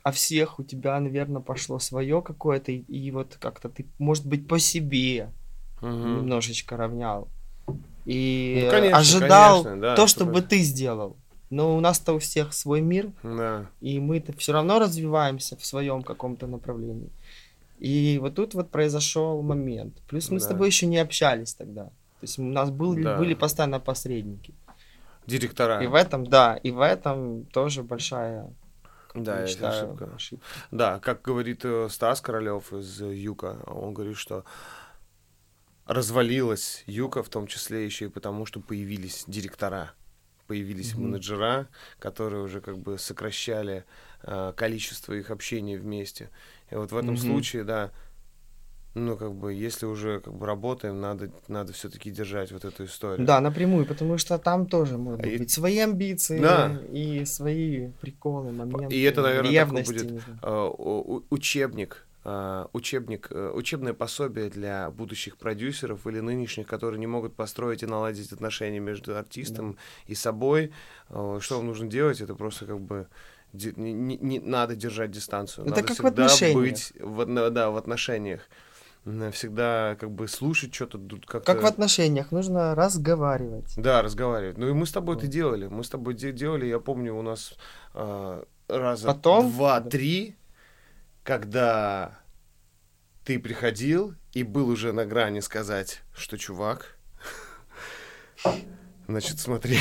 [0.03, 4.47] А всех у тебя, наверное, пошло свое какое-то, и, и вот как-то ты, может быть,
[4.47, 5.31] по себе
[5.81, 6.17] Мгм.
[6.19, 7.27] немножечко равнял.
[8.05, 11.17] И Ну, конечно, ожидал конечно, да, то, что чтобы бы- ты сделал.
[11.49, 13.65] Но у нас-то у всех свой мир, Да.
[13.81, 17.09] и мы-то все равно развиваемся в своем каком-то направлении.
[17.79, 20.01] И вот тут вот произошел момент.
[20.07, 20.49] Плюс мы с Да.
[20.49, 21.85] тобой еще не общались тогда.
[21.85, 23.17] То есть у нас был, Да.
[23.17, 24.53] были постоянно посредники.
[25.27, 25.83] Директора.
[25.83, 28.49] И в этом, да, и в этом тоже большая,
[29.13, 30.15] Да, это считаю, ошибка.
[30.15, 30.45] ошибка.
[30.71, 34.43] Да, как говорит э, Стас Королев из Юка, он говорит, что
[35.85, 39.91] развалилась Юка, в том числе еще и потому, что появились директора,
[40.47, 41.03] появились Мгм.
[41.03, 41.67] менеджера,
[41.99, 43.83] которые уже как бы сокращали
[44.23, 46.29] э, количество их общения вместе.
[46.71, 47.17] И вот в этом Мгм.
[47.17, 47.91] случае, да,
[48.95, 53.27] ну как бы, если уже как бы работаем, надо, надо все-таки держать вот эту историю.
[53.27, 56.81] Да, напрямую, потому что там тоже могут А и- быть свои амбиции Да.
[56.91, 60.69] и свои приколы, моменты, И это, наверное, такой будет, э,
[61.29, 62.06] учебник,
[62.73, 68.31] учебник, э, учебное пособие для будущих продюсеров или нынешних, которые не могут построить и наладить
[68.31, 70.71] отношения между артистом и собой.
[71.09, 72.21] Э, Что вам нужно делать?
[72.21, 73.07] Это просто как бы
[73.53, 75.65] не, не- не надо держать дистанцию.
[75.65, 76.57] Это надо как в всегда отношениях.
[76.57, 78.41] быть в, да, в отношениях.
[79.31, 81.53] Всегда как бы слушать что-то тут как-то...
[81.53, 83.73] Как в отношениях, нужно разговаривать.
[83.77, 84.57] Да, разговаривать.
[84.57, 85.31] Ну и мы с тобой это Вот.
[85.31, 85.67] делали.
[85.67, 87.53] Мы с тобой де- делали, я помню, у нас
[87.93, 89.49] а, раза Потом?
[89.49, 90.35] два-три,
[91.27, 92.21] когда
[93.25, 96.97] ты приходил и был уже на грани сказать, что чувак,
[99.09, 99.77] значит, смотри,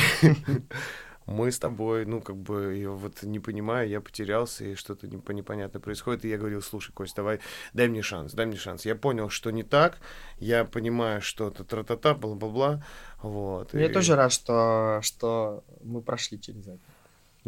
[1.25, 5.33] мы с тобой, ну, как бы, я вот не понимаю, я потерялся, и что-то непо-
[5.33, 7.39] непонятное происходит, и я говорил, слушай, Кость, давай,
[7.71, 8.85] дай мне шанс, дай мне шанс.
[8.85, 9.99] Я понял, что не так,
[10.39, 12.83] я понимаю, что это тра-та-та, бла-бла-бла,
[13.21, 13.73] вот.
[13.73, 16.81] Я и тоже рад, что, что мы прошли через это.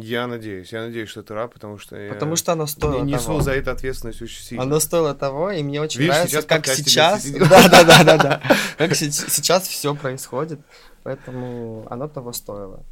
[0.00, 3.12] Я надеюсь, я надеюсь, что ты рад, потому что я Потому что оно стоило не-
[3.12, 3.40] несу того.
[3.40, 4.62] за это ответственность очень сильно.
[4.62, 8.16] Оно стоило того, и мне очень Видишь, нравится, сейчас как сейчас, да, да, да, да,
[8.16, 8.42] да,
[8.78, 10.60] как се- сейчас все происходит,
[11.02, 12.82] поэтому оно того стоило.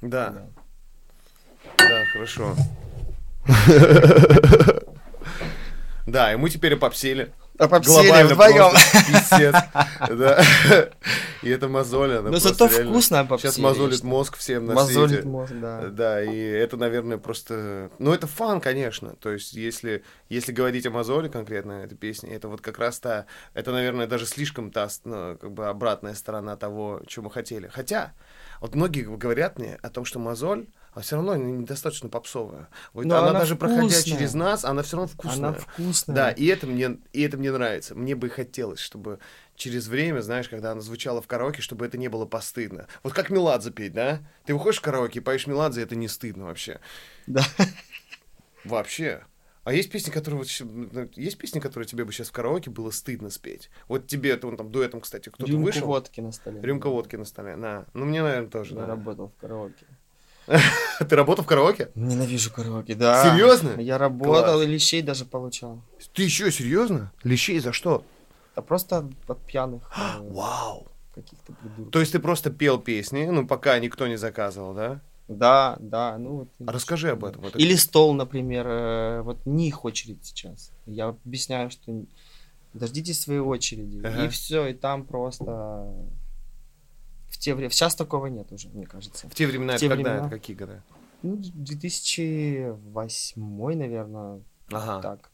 [0.00, 0.34] Да,
[1.78, 2.54] да, хорошо.
[6.06, 6.74] Да, и мы теперь.
[6.74, 7.32] А попсели
[7.68, 8.72] Глобально вдвоем.
[9.06, 9.54] пиздец.
[10.10, 10.44] Да.
[11.42, 13.50] И это мозоль, она Но просто зато вкусно попсели.
[13.50, 15.28] Сейчас мозолит мозг всем на Мозолит свете.
[15.28, 15.80] мозг, да.
[15.88, 17.90] Да, и это, наверное, просто...
[17.98, 19.16] Ну, это фан, конечно.
[19.16, 23.26] То есть, если, если говорить о мозоле конкретно, этой песне, это вот как раз та...
[23.54, 27.66] Это, наверное, даже слишком та, ну, как бы обратная сторона того, что мы хотели.
[27.66, 28.12] Хотя,
[28.60, 32.68] вот многие говорят мне о том, что мозоль, а все равно недостаточно попсовая.
[32.92, 34.02] Вот она, она даже проходя вкусная.
[34.02, 35.48] через нас, она все равно вкусная.
[35.48, 36.16] Она вкусная.
[36.16, 37.94] Да, и это мне, и это мне нравится.
[37.94, 39.18] Мне бы хотелось, чтобы
[39.56, 42.88] через время, знаешь, когда она звучала в караоке, чтобы это не было постыдно.
[43.02, 44.20] Вот как Меладзе петь, да?
[44.44, 46.80] Ты выходишь в караоке и поешь Меладзе, это не стыдно вообще.
[47.26, 47.42] Да.
[48.64, 49.24] Вообще.
[49.64, 52.90] А есть песни, которые вот ну, есть песни, которые тебе бы сейчас в караоке было
[52.90, 53.70] стыдно спеть.
[53.86, 55.86] Вот тебе это вон там дуэтом, кстати, кто-то Рюмку вышел.
[55.86, 56.60] водки на столе.
[56.60, 57.54] Рюмка водки на столе.
[57.54, 57.86] На.
[57.94, 58.74] Ну мне, наверное, тоже.
[58.74, 58.86] Я да.
[58.88, 59.86] работал в караоке.
[61.08, 61.90] Ты работал в караоке?
[61.94, 63.30] Ненавижу караоке, да.
[63.30, 63.80] Серьезно?
[63.80, 64.62] Я работал Класс.
[64.62, 65.82] и лещей даже получал.
[66.14, 67.12] Ты еще серьезно?
[67.22, 68.04] Лещей за что?
[68.54, 70.86] А просто от, пьяных э, Вау.
[71.14, 71.92] каких-то придурков.
[71.92, 75.00] То есть ты просто пел песни, ну пока никто не заказывал, да?
[75.28, 76.48] Да, да, ну вот.
[76.66, 77.44] А расскажи об этом.
[77.46, 80.72] Это- Или стол, например, э, вот не их очередь сейчас.
[80.86, 82.04] Я объясняю, что
[82.74, 84.04] дождитесь своей очереди.
[84.04, 84.24] Ага.
[84.24, 85.88] И все, и там просто
[87.42, 87.70] те времена.
[87.70, 89.28] Сейчас такого нет уже, мне кажется.
[89.28, 90.10] В те времена В это те когда?
[90.10, 90.26] времена.
[90.28, 90.82] Это какие годы?
[91.22, 94.40] Ну, 2008, наверное,
[94.72, 95.00] Ага.
[95.02, 95.30] так.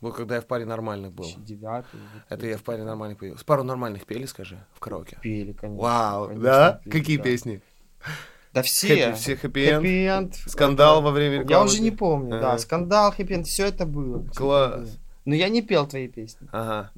[0.00, 1.24] Вот когда я в паре нормальных был.
[1.24, 1.84] 2009.
[2.28, 3.44] Это я в паре нормальных появился.
[3.44, 5.18] Пару нормальных пели, скажи, в караоке.
[5.20, 5.82] Пели, конечно.
[5.82, 6.80] Вау, конечно, да?
[6.84, 7.22] пели, Какие да.
[7.24, 7.60] песни?
[8.52, 9.10] Да все.
[9.10, 9.82] Хэппи- все хэппи-энд?
[9.84, 10.34] Хэппи-энд.
[10.46, 11.66] Скандал во время Я рекламы?
[11.66, 12.48] уже не помню, да.
[12.52, 12.58] Ага.
[12.58, 14.22] Скандал, happy все это было.
[14.24, 14.98] это Класс.
[15.26, 16.48] Но я не пел твои песни.
[16.50, 16.90] Ага.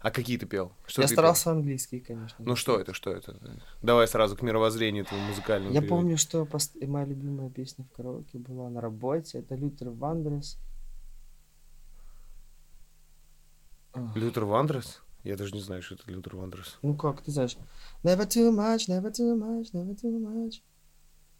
[0.00, 0.72] А какие ты пел?
[0.86, 2.36] Что я ты старался английский, конечно.
[2.36, 2.46] пел?
[2.46, 3.40] Ну что это, что это?
[3.82, 5.72] Давай сразу к мировоззрению твоему музыкальному.
[5.72, 5.96] Я перейдем.
[5.96, 9.38] помню, что пост- моя любимая песня в караоке была на работе.
[9.38, 10.58] Это Лютер Вандросс.
[14.14, 15.02] Лютер Вандросс?
[15.24, 16.78] Я даже не знаю, что это Лютер Вандросс.
[16.82, 17.56] Ну как, ты знаешь?
[18.04, 20.62] Never too much, never too much, never too much.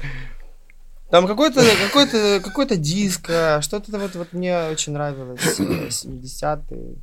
[1.10, 6.96] Там какой-то какой-то какой-то диско, что-то вот вот мне очень нравилось э, 70-е.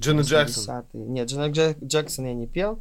[0.00, 0.76] Дженнет Джексон.
[0.92, 1.04] 80-е.
[1.06, 2.80] Нет, Джанет Джек- Джексон я не пел.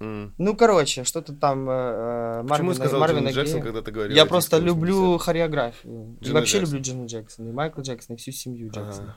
[0.00, 0.32] М.
[0.38, 3.64] Ну, короче, что-то там э, э, Почему Марвина, сказал Марвина Джексон, Гея.
[3.64, 4.16] когда ты говорил?
[4.16, 5.24] Я просто люблю 80-х?
[5.24, 6.16] хореографию.
[6.20, 6.76] Джанет вообще Джексон.
[6.76, 9.16] люблю Джанет Джексона, и Майкла Джексона, и всю семью Джексона.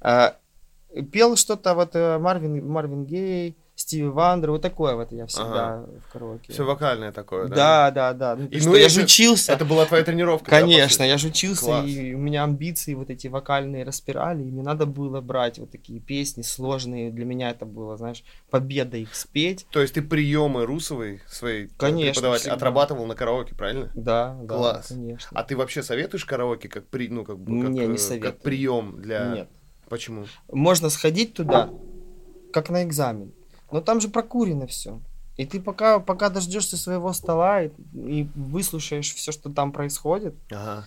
[0.00, 0.36] Ага.
[0.96, 5.84] А, пел что-то вот э, Марвин, Марвин Гей, Стиви Уандер, вот такое вот я всегда
[6.08, 6.50] в караоке.
[6.52, 7.54] Все вокальное такое, да?
[7.54, 8.36] Да, да, да.
[8.36, 9.52] Ну, И, ну, я же учился.
[9.52, 10.48] Это была твоя тренировка?
[10.48, 11.86] Конечно, я же учился, Класс.
[11.86, 16.00] и у меня амбиции вот эти вокальные распирали, и мне надо было брать вот такие
[16.00, 17.10] песни сложные.
[17.10, 19.66] Для меня это было, знаешь, победа их спеть.
[19.70, 23.90] То есть ты приемы Русовой своей Конечно, преподаватель отрабатывал на караоке, правильно?
[23.94, 24.86] Да, да, Класс.
[24.88, 25.28] конечно.
[25.38, 28.32] А ты вообще советуешь караоке как при, ну как бы как, Не, не э, советую.
[28.32, 29.26] как прием для?
[29.34, 29.48] Нет.
[29.90, 30.24] Почему?
[30.50, 31.68] Можно сходить туда,
[32.50, 33.32] как на экзамен,
[33.72, 35.00] но там же прокурено все.
[35.36, 40.86] И ты пока, пока дождешься своего стола и, и выслушаешь все, что там происходит, Ага.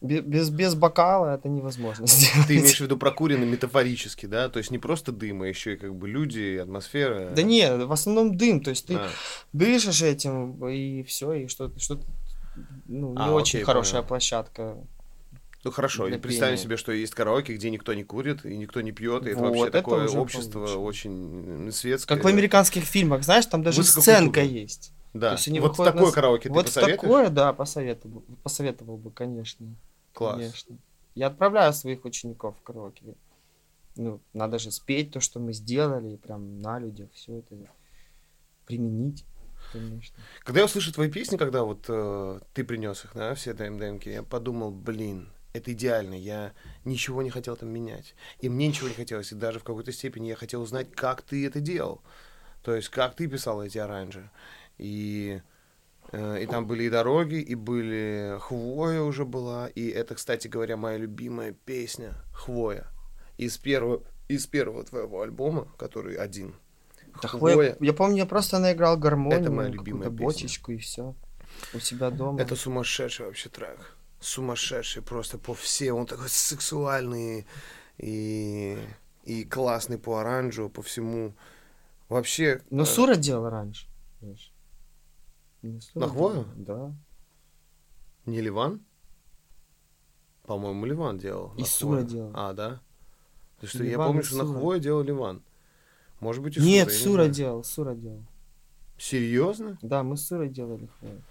[0.00, 2.46] бе- без, без бокала это невозможно сделать.
[2.46, 4.48] Ты имеешь в виду прокурено метафорически, да?
[4.48, 7.30] То есть не просто дым, а еще и как бы люди, атмосфера.
[7.34, 9.08] Да не, в основном дым, то есть ты А,
[9.52, 11.98] дышишь этим, и все, и что, что
[12.86, 14.08] ну, не А, очень окей, хорошая понял.
[14.08, 14.76] площадка.
[15.66, 16.62] Ну хорошо, Для представим пения.
[16.62, 19.48] себе, что есть караоке, где никто не курит и никто не пьет, и это Вот,
[19.48, 20.78] вообще это такое общество получше.
[20.78, 22.16] очень светское.
[22.16, 24.92] Как в американских фильмах, знаешь, там даже сценка есть.
[25.12, 25.30] Да.
[25.30, 27.00] То есть они вот такое на караоке вот ты посоветуешь?
[27.00, 29.66] такое, да, посоветовал, посоветовал бы, конечно.
[30.12, 30.36] Класс.
[30.36, 30.78] Конечно.
[31.16, 33.02] Я отправляю своих учеников в караоке.
[33.96, 37.56] Ну, надо же спеть то, что мы сделали, и прям на людях все это
[38.66, 39.24] применить,
[39.72, 40.16] конечно.
[40.44, 44.22] Когда я услышал твои песни, когда вот э, ты принес их, да, все ДМДМки, я
[44.22, 46.52] подумал, блин, это идеально, я
[46.84, 48.14] ничего не хотел там менять.
[48.40, 51.46] И мне ничего не хотелось, и даже в какой-то степени я хотел узнать, как ты
[51.46, 52.00] это делал.
[52.62, 54.28] То есть, как ты писал эти оранжи.
[54.78, 55.40] И,
[56.12, 59.68] э, и там были и дороги, и были Хвоя уже была.
[59.68, 62.86] И это, кстати говоря, моя любимая песня Хвоя.
[63.38, 66.54] Из первого, из первого твоего альбома, который один.
[67.22, 67.54] Да Хвоя.
[67.54, 71.14] Хвоя- Я помню, я просто наиграл гармонию, Это моя любимая бочечку и все.
[71.72, 72.40] У себя дома.
[72.40, 73.95] Это сумасшедший вообще трек.
[74.26, 75.96] Сумасшедший просто по всем.
[75.96, 77.46] Он такой сексуальный
[77.96, 78.76] и,
[79.22, 81.32] и классный по оранжу, по всему.
[82.08, 82.60] Вообще...
[82.70, 83.86] Но э, Сура делал раньше.
[85.62, 86.48] Не На Хвою?
[86.56, 86.92] Да.
[88.24, 88.84] Не Ливан?
[90.42, 91.54] По-моему, Ливан делал.
[91.56, 92.06] И Сура Хвою.
[92.06, 92.30] делал.
[92.34, 92.80] А, да?
[93.60, 94.44] То что я помню, что на.
[94.44, 95.42] Хвое делал Ливан.
[96.18, 97.32] Может быть, и Нет, Сура, я не Сура знаю.
[97.32, 98.24] делал, Сура делал.
[98.98, 99.78] Серьезно?
[99.82, 101.22] Да, мы с Сурой делали Хвою.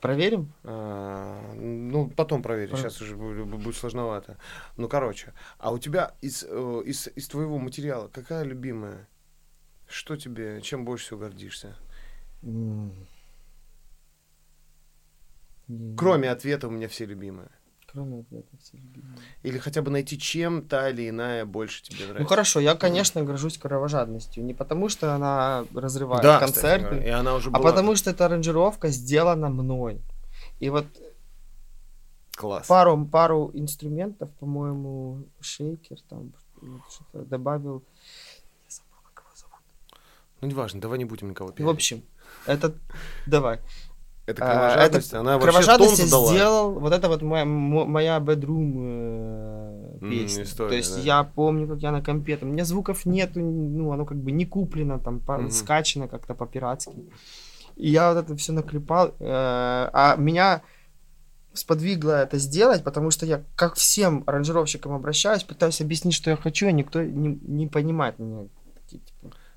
[0.00, 0.52] Проверим?
[0.64, 4.36] А, ну, потом проверю, Про- сейчас уже бу- бу- будет сложновато.
[4.76, 9.08] Ну, короче, а у тебя из, э, из, из твоего материала какая любимая?
[9.88, 11.76] Что тебе, чем больше всего гордишься?
[15.96, 17.48] Кроме ответа у меня все любимые.
[17.90, 19.18] Кроме ответа все любимые.
[19.42, 22.28] Или хотя бы найти, чем та или иная больше тебе Ну нравится.
[22.28, 24.44] хорошо, я, конечно, горжусь кровожадностью.
[24.44, 27.96] Не потому, что она разрывает да, кстати концерты, говоря, и она уже а была потому,
[27.96, 30.02] что эта аранжировка сделана мной.
[30.60, 30.84] И вот
[32.36, 32.66] класс.
[32.66, 36.32] пару, пару инструментов, по-моему, шейкер там
[36.90, 37.82] что-то добавил.
[38.66, 39.62] Я забыл, как его зовут.
[40.42, 41.72] Ну, неважно, давай не будем никого В пиарить.
[41.74, 42.02] общем,
[42.44, 42.74] это
[43.26, 43.60] давай.
[44.28, 46.32] Это а, кровожадность, это она вообще тон Кровожадность я задала.
[46.32, 46.72] сделал.
[46.80, 50.42] Вот это вот моя, мо- моя bedroom э, песня.
[50.42, 51.00] история, То есть да.
[51.00, 54.30] я помню, как я на компе, там, у меня звуков нету, ну, оно как бы
[54.32, 55.50] не куплено, там, по- Мгм.
[55.50, 56.92] скачано как-то по-пиратски.
[57.76, 59.08] И я вот это все наклепал.
[59.18, 59.24] э,
[59.92, 60.62] а меня
[61.54, 66.68] сподвигло это сделать, потому что я как всем аранжировщикам обращаюсь, пытаюсь объяснить, что я хочу,
[66.68, 68.46] а никто не, не понимает меня.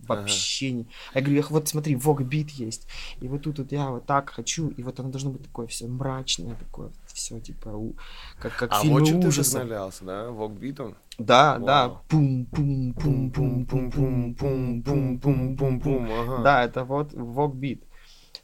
[0.01, 0.87] Типа, вообще не.
[1.13, 2.87] Я говорю, «Эх, вот смотри, вок бит есть.
[3.21, 5.87] И вот тут вот я вот так хочу, и вот оно должно быть такое все
[5.87, 7.95] мрачное, такое все типа у-
[8.39, 9.53] как, как А фильмы вот чем ты ужасов.
[9.53, 10.29] вдохновлялся, да?
[10.31, 10.95] Вокбитом?
[11.17, 11.87] Да, да.
[11.87, 12.01] Вау.
[12.07, 16.11] Пум, пум, пум, пум, пум, пум, пум, пум, пум, пум, пум.
[16.11, 16.43] ага.
[16.43, 17.83] Да, это вот вок бит.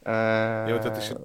[0.05, 1.15] И вот это еще...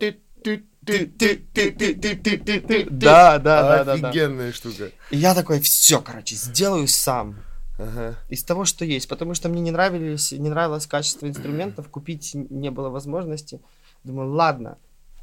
[2.91, 4.09] Да, да, да, да, да.
[4.09, 4.91] Офигенная штука.
[5.11, 7.37] И я такой, все, короче, сделаю сам.
[7.83, 8.17] Ага.
[8.29, 9.09] Из того, что есть.
[9.09, 13.61] Потому что мне не нравились, не нравилось качество инструментов, купить не было возможности.
[14.05, 14.79] Думаю, ладно,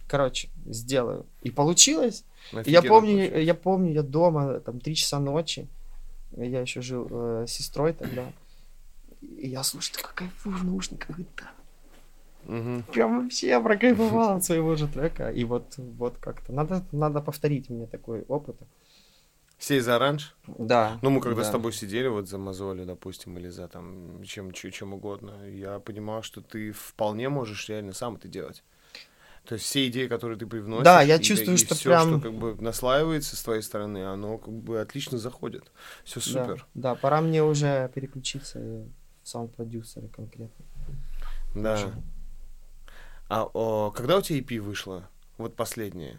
[0.08, 1.26] короче, сделаю.
[1.44, 2.24] И получилось.
[2.52, 3.46] И я Офигенно помню, получилось.
[3.46, 5.68] я помню, я дома, там, три часа ночи,
[6.36, 8.32] я еще жил э, с сестрой тогда,
[9.22, 11.52] и я слушаю, такой кайфую в наушниках, да,
[12.46, 12.84] Мгм.
[12.92, 17.70] прям вообще я прокайфовал от своего же трека, и вот, вот как-то, надо, надо повторить
[17.70, 18.58] мне такой опыт.
[19.60, 20.36] Сей за оранж?
[20.48, 20.98] Да.
[21.02, 21.52] Ну, мы когда с да.
[21.54, 26.42] тобой сидели вот за мозоли, допустим, или за там чем, чем, угодно, я понимал, что
[26.42, 28.64] ты вполне можешь реально сам это делать.
[29.46, 32.10] То есть все идеи, которые ты привносишь, Да, я и- чувствую, и что всё, прям-
[32.10, 35.72] что как бы наслаивается с твоей стороны, оно как бы отлично заходит.
[36.06, 36.66] Все Да, супер.
[36.74, 38.84] Да, пора мне уже переключиться и
[39.24, 40.66] в саунд-продюсеры конкретно.
[41.54, 41.74] Да.
[41.76, 41.94] Уже.
[43.28, 45.10] А о, когда у тебя EP вышло?
[45.38, 46.18] Вот последнее.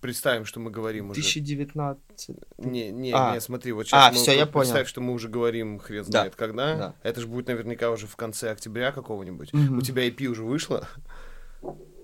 [0.00, 1.20] Представим, что мы говорим уже.
[1.20, 2.30] 2019.
[2.58, 3.34] Не, не, А.
[3.34, 4.86] не, смотри, вот А, сейчас мы всё, я представь, понял.
[4.86, 6.76] что мы уже говорим хрен Да, знает когда.
[6.76, 6.94] да.
[7.02, 9.52] Это же будет наверняка уже в конце октября какого-нибудь.
[9.52, 9.78] Мгм.
[9.78, 10.88] У тебя EP уже вышло?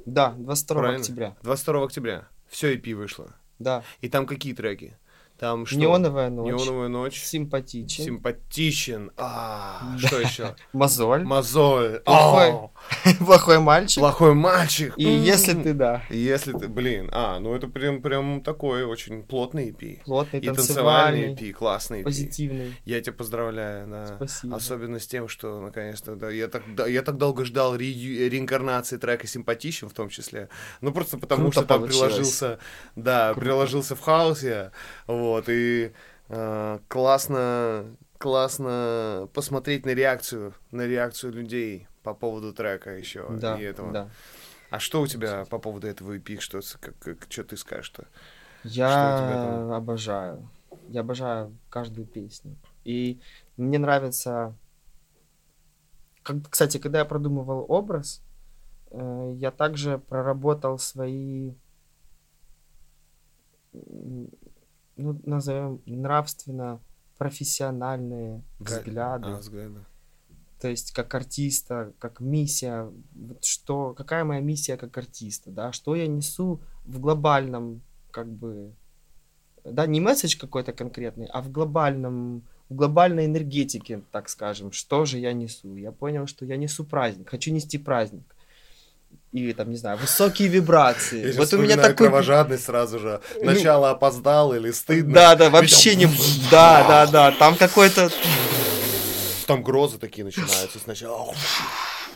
[0.05, 1.01] Да, 22 Правильно.
[1.01, 1.37] октября.
[1.43, 2.29] 22 октября.
[2.49, 3.35] Все EP вышло.
[3.59, 3.83] Да.
[4.03, 4.97] И там какие треки?
[5.39, 5.77] Там что?
[5.77, 6.47] Неоновая ночь.
[6.53, 7.21] Неоновая ночь.
[7.23, 8.05] Симпатичен.
[8.05, 9.11] Симпатичен.
[9.19, 10.57] А, что еще?
[10.73, 11.25] Мозоль.
[11.25, 12.01] Мозоль.
[12.01, 12.51] Плохой.
[12.53, 12.71] О,
[13.19, 14.01] Плохой мальчик.
[14.01, 14.95] Плохой мальчик.
[14.97, 19.69] И если ты, да, Если ты, блин, а, ну это прям, прям такой очень плотный
[19.71, 20.03] EP.
[20.05, 22.05] плотный, И танцевальный танцевальный, EP, классный EP.
[22.05, 22.75] позитивный.
[22.87, 24.07] Я тебя поздравляю, да.
[24.17, 24.57] Спасибо.
[24.57, 28.97] Особенно с тем, что наконец-то, да, я так, да, я так долго ждал ре- реинкарнации
[28.97, 30.49] трека «Симпатичен» в том числе.
[30.81, 32.09] Ну, просто потому Круто что там получилось.
[32.09, 32.59] приложился,
[32.95, 33.41] да, Круто.
[33.41, 34.71] приложился в хаосе,
[35.07, 35.93] вот, и
[36.29, 37.87] э, классно,
[38.19, 43.93] классно посмотреть на реакцию, на реакцию людей по поводу трека еще Да, и этого.
[43.93, 44.11] да.
[44.71, 46.39] А что у тебя по поводу этого EP?
[46.41, 48.07] Что, как, как- что ты скажешь-то?
[48.65, 50.49] Я Что обожаю.
[50.89, 52.57] Я обожаю каждую песню.
[52.85, 53.21] И
[53.57, 54.55] мне нравится...
[56.23, 58.23] Как- Кстати, когда я продумывал образ,
[58.91, 61.55] э, я также проработал свои,
[64.97, 69.29] ну, назовем, нравственно-профессиональные Га- взгляды.
[69.29, 69.81] А, взгляды.
[70.61, 75.95] То есть как артиста, как миссия, вот что, какая моя миссия как артиста, да, что
[75.95, 78.73] я несу в глобальном, как бы,
[79.65, 85.19] да, не месседж какой-то конкретный, а в глобальном, в глобальной энергетике, так скажем, что же
[85.19, 85.77] я несу.
[85.77, 88.25] Я понял, что я несу праздник, хочу нести праздник.
[89.37, 91.33] И там, не знаю, высокие вибрации.
[91.33, 92.07] Я вот у меня такой...
[92.07, 93.21] кровожадность сразу же.
[93.39, 95.13] Ну, Начало опоздал или стыдно.
[95.13, 96.07] Да, да, вообще не...
[96.51, 98.11] Да, да, да, там какой-то...
[99.47, 101.35] Там грозы такие начинаются сначала.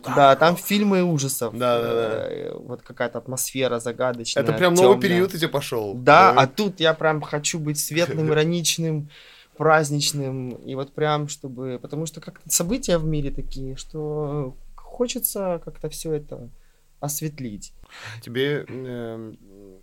[0.03, 1.57] Да, там фильмы ужасов.
[1.57, 2.27] Да, да, да.
[2.31, 4.43] Э, Вот какая-то атмосфера загадочная.
[4.43, 5.93] Это прям новый период у тебя пошел.
[5.95, 9.11] Да, а тут я прям хочу быть светлым, ироничным,
[9.59, 10.53] праздничным.
[10.53, 11.79] И вот прям, чтобы...
[11.83, 16.49] Потому что как-то события в мире такие, что хочется как-то все это
[17.01, 17.73] осветлить.
[18.23, 19.83] Тебе эм,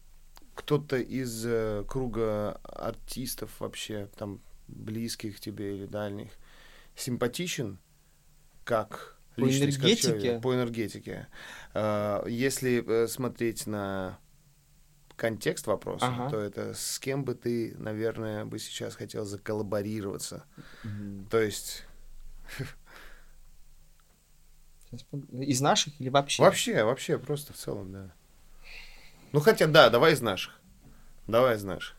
[0.55, 6.32] кто-то из э, круга артистов вообще, там, близких тебе или дальних,
[6.95, 7.80] симпатичен
[8.63, 10.20] как По личность, как энергетике?
[10.20, 10.41] человек?
[10.41, 11.28] По энергетике.
[11.74, 14.20] Э, Если э, смотреть на
[15.15, 16.30] контекст вопроса, Ага.
[16.30, 20.45] то это с кем бы ты, наверное, бы сейчас хотел заколлаборироваться.
[21.32, 21.86] То есть
[25.31, 26.41] Из наших или вообще?
[26.41, 28.11] вообще, вообще, просто в целом, да.
[29.33, 30.59] Ну хотя, да, давай из наших.
[31.27, 31.97] Давай из наших.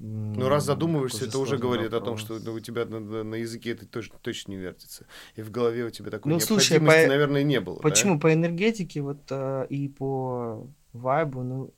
[0.00, 3.72] Ну, раз задумываешься, это уже говорит о том, что ну, у тебя на, на- языке
[3.72, 5.06] это тоже точно не вертится.
[5.34, 7.76] И в голове у тебя такой Ну, слушай, необходимости, по- наверное, не было.
[7.76, 7.82] да?
[7.82, 8.20] Почему?
[8.20, 11.74] По энергетике вот э, и по вайбу, ну,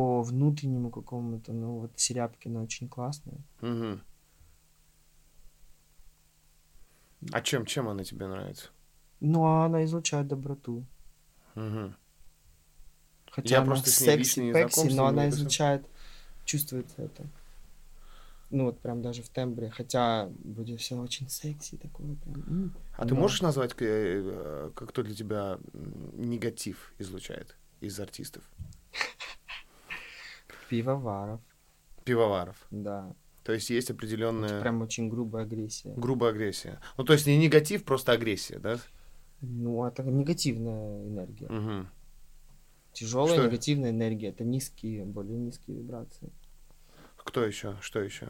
[0.00, 3.36] по внутреннему какому-то, ну, вот Серябкина очень классная.
[3.60, 4.00] Мгм.
[7.32, 8.68] А чем, чем она тебе нравится?
[9.20, 10.86] Ну, а она излучает доброту.
[11.54, 11.94] Мгм.
[13.30, 15.84] Хотя Я она просто секси, с но она излучает,
[16.46, 17.26] чувствуется это.
[18.48, 19.68] Ну, вот прям даже в тембре.
[19.68, 22.72] Хотя вроде все очень секси такое прям.
[22.96, 25.58] А ты Но- можешь назвать, э, э, как кто для тебя
[26.14, 28.44] негатив излучает из артистов?
[30.70, 31.40] Пивоваров,
[32.04, 32.56] Пивоваров.
[32.70, 33.12] да.
[33.42, 35.92] То есть есть определенная Прям очень грубая агрессия.
[35.96, 36.80] грубая агрессия.
[36.96, 38.78] Ну, то есть не негатив, просто агрессия, да?
[39.40, 41.48] Ну, это негативная энергия.
[41.48, 41.88] Мгм.
[42.92, 43.46] Тяжелая Что?
[43.46, 44.28] негативная энергия.
[44.28, 46.30] Это низкие, более низкие вибрации.
[47.16, 47.76] Кто еще?
[47.80, 48.28] Что еще?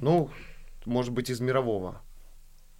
[0.00, 0.30] Ну,
[0.86, 2.00] может быть, из мирового.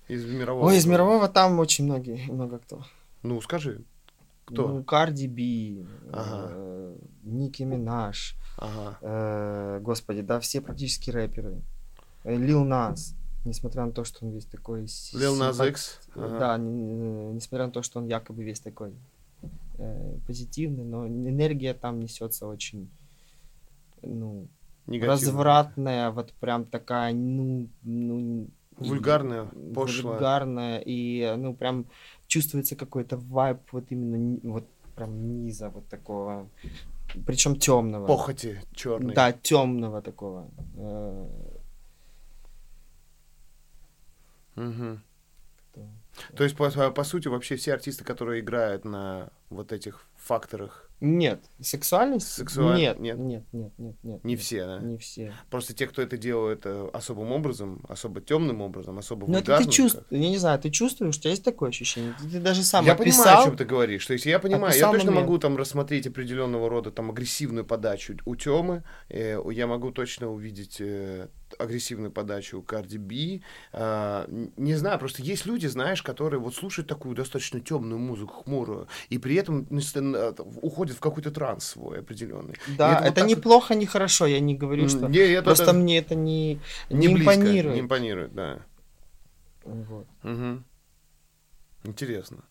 [0.08, 0.66] Из мирового.
[0.66, 2.84] Ой, из мирового там очень многие, много кто.
[3.22, 3.84] Ну, скажи.
[4.44, 4.68] Кто?
[4.68, 6.48] Ну, Карди Би, Ага.
[6.50, 8.98] э, Ники Минаж, Ага.
[9.00, 11.60] э, господи, да, все практически рэперы.
[12.24, 13.14] Э, Лил Нас,
[13.44, 14.88] несмотря на то, что он весь такой...
[14.88, 16.00] с- Lil Nas симпат- X.
[16.16, 16.38] Ага.
[16.38, 16.60] Да, э,
[17.32, 18.92] несмотря на то, что он якобы весь такой
[19.78, 22.88] э, позитивный, но энергия там несется очень,
[24.02, 24.48] ну,
[24.86, 25.12] Негативно.
[25.12, 30.14] развратная, вот прям такая, ну, ну Вульгарная, пошлая.
[30.14, 31.86] вульгарная и ну прям
[32.32, 34.64] чувствуется какой-то вайб вот именно вот
[34.96, 36.48] прям низа вот такого,
[37.26, 38.06] причем темного.
[38.06, 39.14] Похоти черный.
[39.14, 40.48] Да, темного такого.
[44.54, 45.88] Кто-
[46.36, 51.46] То есть, по, по сути, вообще все артисты, которые играют на вот этих факторах, Нет,
[51.60, 52.28] сексуальность?
[52.28, 53.18] Сексуаль- Нет, нет.
[53.18, 54.22] нет, нет, нет, нет.
[54.22, 54.78] не нет, все, да?
[54.78, 55.32] Не все.
[55.50, 59.68] Просто те, кто это делает э, особым образом, особо темным образом, особо Ну это ты
[59.68, 62.14] чувствуешь, я не знаю, ты чувствуешь, у тебя есть такое ощущение?
[62.20, 63.24] Ты, ты даже сам я описал.
[63.24, 64.06] понимаю, о чем ты говоришь.
[64.06, 65.26] То есть я понимаю, я точно момент.
[65.26, 70.76] могу там рассмотреть определенного рода там агрессивную подачу у Темы, э, я могу точно увидеть
[70.78, 71.26] э,
[71.58, 73.42] агрессивную подачу Карди Би.
[73.72, 74.26] А,
[74.56, 79.18] не знаю, просто есть люди, знаешь, которые вот слушают такую достаточно темную музыку, хмурую, и
[79.18, 80.32] при этом э,
[80.62, 82.54] уходят в какой-то транс свой определенный.
[82.76, 85.08] Да, это это, вот так не вот- плохо, не хорошо, я не говорю, что...
[85.08, 87.74] Не, это- Просто это мне это не, не, не, близко, импонирует.
[87.76, 88.62] Не импонирует, да.
[89.64, 90.06] Вот.
[90.22, 90.64] Мгм.
[91.84, 92.44] Интересно.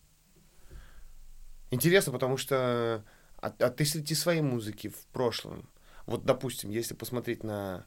[1.70, 3.04] Интересно, потому что
[3.42, 5.68] а, а ты среди своей музыки в прошлом,
[6.06, 7.84] вот, допустим, если посмотреть на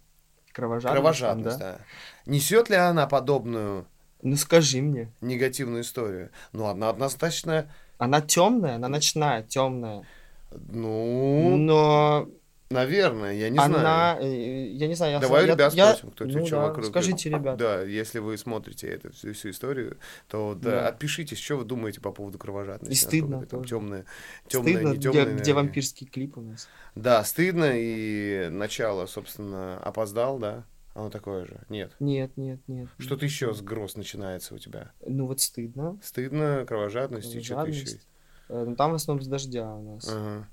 [0.55, 2.31] Кровожадность, кровожадность, там, да.
[2.31, 3.85] несет ли она подобную
[4.21, 5.11] Ну скажи мне.
[5.19, 6.29] негативную историю?
[6.53, 10.05] Ну, она однозначно, Она темная, она ночная, темная.
[10.51, 12.27] ну, Но
[12.71, 14.23] Наверное, я не Она, знаю.
[14.23, 16.85] э, я не знаю, я Давай я- ребят я- спросим, кто ну да, вокруг.
[16.87, 17.57] Скажите, ребят.
[17.57, 19.97] Да, если вы смотрите эту всю, всю историю,
[20.27, 20.87] то да, Да.
[20.87, 22.91] отпишитесь, что вы думаете по поводу кровожадности.
[22.91, 24.05] И стыдно Насколько там темное,
[24.47, 25.35] Стыдно, не где, темное.
[25.37, 26.67] где вампирский клип у нас.
[26.95, 30.63] Да, стыдно, и начало, собственно, опоздал, да?
[30.95, 31.59] Оно такое же.
[31.69, 31.91] Нет.
[31.99, 32.87] Нет, нет, нет.
[32.97, 34.91] Что-то еще с гроз начинается у тебя.
[35.05, 35.99] Ну вот стыдно.
[36.01, 37.81] Стыдно, кровожадность и что-то еще.
[37.85, 38.07] Кровожадность.
[38.47, 40.07] Ну там в основном с дождя у нас.
[40.09, 40.47] Ага.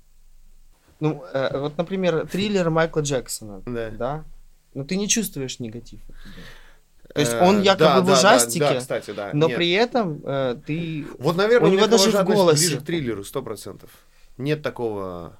[0.99, 3.89] Ну, э, вот, например, триллер Майкла Джексона, Да.
[3.91, 4.23] да?
[4.73, 6.01] Но ты не чувствуешь негатив.
[7.13, 9.29] То есть Э, он якобы да, в да, да, ужастике, Да, кстати, да.
[9.33, 9.57] но Нет.
[9.57, 11.05] при этом э, ты...
[11.19, 12.57] Вот, наверное, у него даже в голосе.
[12.67, 13.89] ближе к триллеру, сто процентов.
[14.37, 15.37] Нет такого...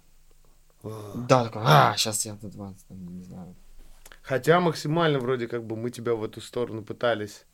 [0.83, 0.89] э,
[1.27, 3.55] Да, такой, а, сейчас я тут вас, там, не знаю.
[4.21, 7.45] Хотя максимально вроде как бы мы тебя в эту сторону пытались.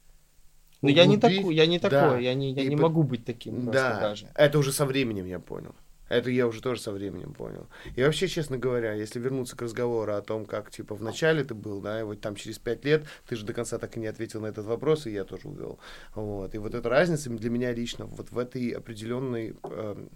[0.81, 1.89] Ну я не такой, я не Да.
[1.89, 4.27] такой, я не, я И не по- могу быть таким Да, даже.
[4.35, 5.73] это уже со временем я понял.
[6.09, 7.67] Это я уже тоже со временем понял.
[7.95, 11.53] И вообще, честно говоря, если вернуться к разговору о том, как, типа, в начале ты
[11.53, 14.07] был, да, и вот там через пять лет, ты же до конца так и не
[14.07, 15.79] ответил на этот вопрос, и я тоже увел.
[16.15, 16.55] Вот.
[16.55, 20.09] И вот эта разница для меня лично вот в этой определенной эм,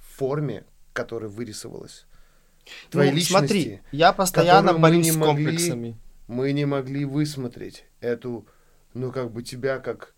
[0.00, 2.06] форме, которая вырисовалась.
[2.90, 3.38] Твоей Ну, личности.
[3.38, 5.96] смотри, я постоянно борюсь с могли- комплексами.
[6.26, 8.46] мы не могли высмотреть эту,
[8.94, 10.14] ну, как бы тебя как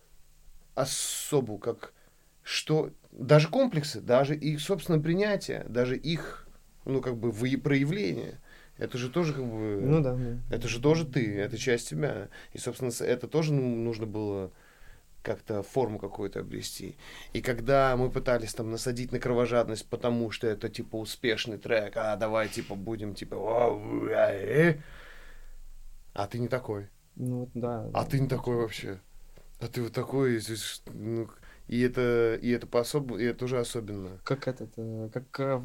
[0.73, 1.93] особу, как
[2.41, 6.47] что, даже комплексы, даже их, собственно, принятие, даже их,
[6.85, 8.39] ну, как бы, проявление,
[8.77, 10.37] это же тоже, как бы, Ну да, да.
[10.49, 12.29] это же тоже ты, это часть тебя.
[12.53, 14.51] И, собственно, это тоже ну, нужно было
[15.21, 16.97] как-то форму какую-то обрести.
[17.33, 22.15] И когда мы пытались там насадить на кровожадность, потому что это типа успешный трек, а
[22.15, 24.79] давай типа будем типа «Вау, а, э»,
[26.13, 26.87] а ты не такой.
[27.15, 27.89] Ну да.
[27.93, 28.99] А ты не такой вообще.
[29.59, 30.41] А ты вот такой,
[30.93, 31.29] ну,
[31.69, 34.09] и это, и это по особо, и это уже особенно.
[34.23, 35.61] Как этот, э, как э,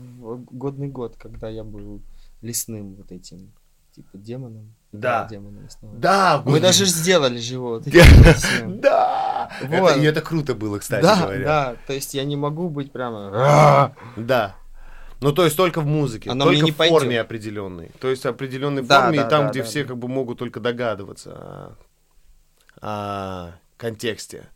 [0.50, 2.02] годный год, когда я был
[2.42, 3.52] лесным вот этим,
[3.92, 4.74] типа демоном.
[4.92, 5.26] Да.
[5.30, 5.66] демоном.
[5.82, 7.84] Да, Мы даже сделали живот.
[8.66, 9.50] Да!
[9.62, 9.96] Вот.
[9.96, 11.44] И это круто было, кстати Да, говоря.
[11.44, 13.94] да, то есть я не могу быть прямо...
[14.16, 14.56] Да.
[15.20, 17.24] Ну, то есть только в музыке, Оно только не в форме пойдет.
[17.24, 17.90] определенной.
[17.98, 19.88] То есть определенной Да, форме, да, и там, да, где да, все да.
[19.88, 21.76] как бы могут только догадываться о,
[22.82, 24.48] о контексте.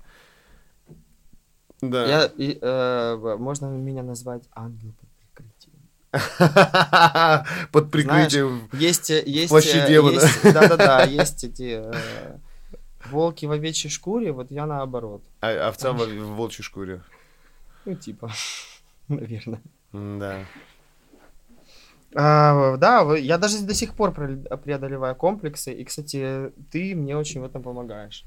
[1.80, 2.06] Да.
[2.06, 5.78] Я, и, э, можно меня назвать ангел под прикрытием.
[7.72, 8.68] Под прикрытием.
[8.72, 10.20] Есть, э, есть, плаще э, демона.
[10.42, 12.38] да-да-да, есть эти э,
[13.10, 15.22] волки в овечьей шкуре, вот я наоборот.
[15.40, 17.02] А- овца в в волчьей шкуре.
[17.84, 18.32] Ну, типа,
[19.08, 19.62] наверное.
[19.92, 20.44] Да.
[22.14, 27.44] А, да, я даже до сих пор преодолеваю комплексы, и, кстати, ты мне очень в
[27.44, 28.24] этом помогаешь.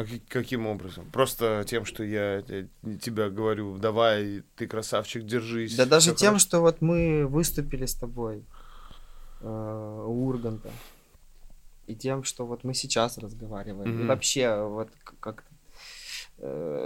[0.00, 1.10] А ки- каким образом?
[1.10, 2.66] Просто тем, что я э,
[3.02, 5.76] тебя говорю, давай, ты красавчик, держись.
[5.76, 6.38] Да даже тем, хорошо.
[6.46, 8.44] что вот мы выступили с тобой
[9.40, 10.70] э, у Урганта,
[11.86, 14.06] и тем, что вот мы сейчас разговариваем, и Мгм.
[14.06, 14.90] вообще вот
[15.20, 15.44] как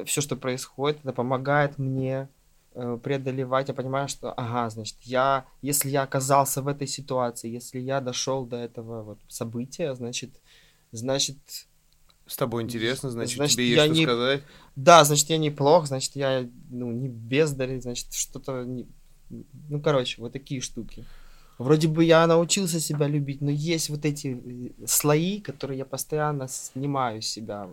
[0.04, 2.28] все, что происходит, это помогает мне
[2.74, 3.68] э, преодолевать.
[3.68, 8.44] Я понимаю, что, ага, значит, я, если я оказался в этой ситуации, если я дошел
[8.44, 10.30] до этого вот события, значит,
[10.90, 11.38] значит,
[12.26, 14.42] С тобой интересно, значит, Значит, тебе есть я что не- сказать.
[14.76, 18.64] да, значит, я неплох, значит, я, ну, не бездарь, значит, что-то...
[18.64, 18.86] не-
[19.68, 21.04] Ну, короче, вот такие штуки.
[21.58, 26.48] Вроде бы я научился себя любить, но есть вот эти э, слои, которые я постоянно
[26.48, 27.68] снимаю с себя.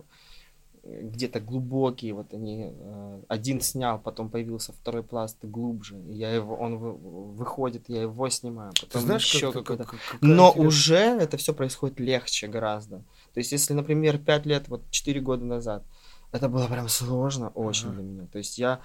[0.83, 2.71] Где-то глубокие, вот они.
[2.73, 5.95] э, Один снял, потом появился второй пласт глубже.
[6.09, 8.71] Я его, он вы- выходит, я его снимаю.
[8.73, 13.03] Ты Потом знаешь, еще как, как- как- Но интересная- уже это все происходит легче гораздо.
[13.33, 15.83] То есть, если, например, 5 лет, вот 4 года назад,
[16.31, 17.95] это было прям сложно очень Ага.
[17.95, 18.27] для меня.
[18.27, 18.81] То есть я...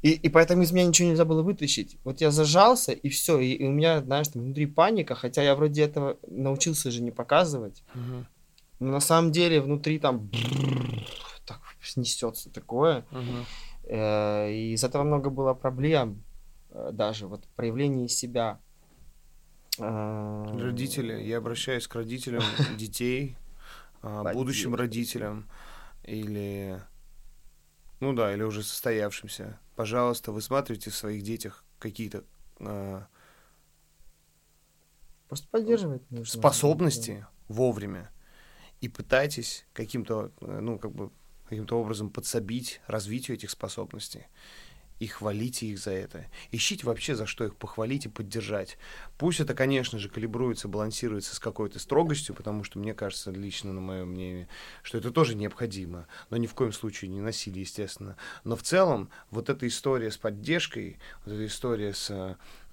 [0.00, 1.98] И, и поэтому из меня ничего нельзя было вытащить.
[2.04, 3.40] Вот я зажался, и все.
[3.40, 7.10] И, и у меня, знаешь, там внутри паника, хотя я вроде этого научился же не
[7.10, 7.82] показывать.
[7.94, 8.26] Мгм,
[8.78, 10.30] Но на самом деле внутри там
[11.46, 13.04] так снесется такое.
[13.84, 16.22] Э, И из этого много было проблем.
[16.70, 18.60] э, Даже вот проявление себя.
[19.78, 22.42] Э, Родители, я обращаюсь к родителям
[22.76, 23.36] детей,
[24.02, 25.48] а, будущим родителям
[26.04, 26.80] или,
[28.00, 29.58] ну да, или уже состоявшимся.
[29.76, 32.24] Пожалуйста, высматривайте в своих детях какие-то
[32.60, 33.06] а,
[35.28, 36.24] Просто поддерживать нужно.
[36.40, 38.10] способности вовремя
[38.80, 41.10] и пытайтесь каким-то, э, ну, как бы,
[41.48, 44.26] каким-то образом подсобить развитию этих способностей.
[44.98, 46.26] И хвалите их за это.
[46.50, 48.78] Ищите вообще, за что их похвалить и поддержать.
[49.16, 53.80] Пусть это, конечно же, калибруется, балансируется с какой-то строгостью, потому что мне кажется, лично на
[53.80, 54.48] мое мнение,
[54.82, 58.16] что это тоже необходимо, но ни в коем случае не насилие, естественно.
[58.44, 62.10] Но в целом вот эта история с поддержкой, вот эта история с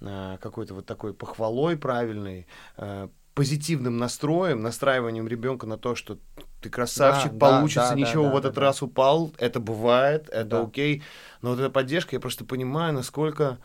[0.00, 2.46] э, какой-то вот такой похвалой правильной,
[2.76, 6.18] э, позитивным настроем, настраиванием ребенка на то, что
[6.66, 10.44] ты красавчик, да, получится, да, ничего да, в этот да, раз упал, это бывает, это
[10.44, 10.62] да.
[10.62, 11.02] окей.
[11.42, 13.58] Но вот эта поддержка, я просто понимаю, насколько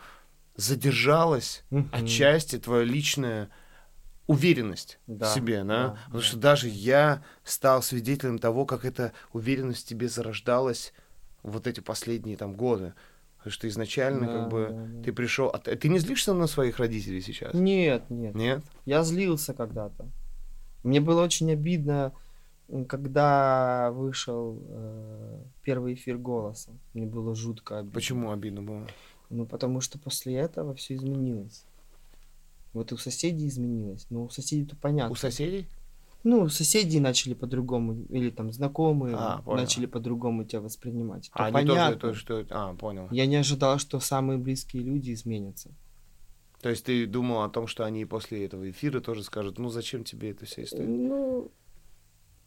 [0.54, 1.88] задержалась угу.
[1.90, 3.50] отчасти твоя личная
[4.28, 5.64] уверенность да, в себе, да?
[5.64, 6.26] да Потому да.
[6.26, 10.92] что даже я стал свидетелем того, как эта уверенность в тебе зарождалась
[11.42, 12.94] вот эти последние там годы.
[13.38, 15.02] Потому что изначально, да, как бы, да, да.
[15.02, 15.48] ты пришел.
[15.48, 17.52] А ты не злишься на своих родителей сейчас?
[17.52, 18.36] Нет, нет.
[18.36, 18.62] Нет?
[18.84, 20.06] Я злился когда-то.
[20.84, 22.12] Мне было очень обидно,
[22.88, 26.70] когда вышел э, первый эфир голоса.
[26.94, 27.92] Мне было жутко обидно.
[27.92, 28.86] Почему обидно было?
[29.28, 31.64] Ну, потому что после этого все изменилось.
[32.72, 34.06] Вот и у соседей изменилось.
[34.08, 35.12] Ну, у соседей-то понятно.
[35.12, 35.68] У соседей?
[36.24, 41.30] Ну, соседи начали по-другому, или там знакомые а, начали по-другому тебя воспринимать.
[41.32, 41.96] А, они понятно.
[41.98, 42.46] тоже, то, что...
[42.50, 43.08] А, понял.
[43.10, 45.70] Я не ожидал, что самые близкие люди изменятся.
[46.60, 50.04] То есть ты думал о том, что они после этого эфира тоже скажут, ну зачем
[50.04, 50.86] тебе эта вся история?
[50.86, 51.50] Ну,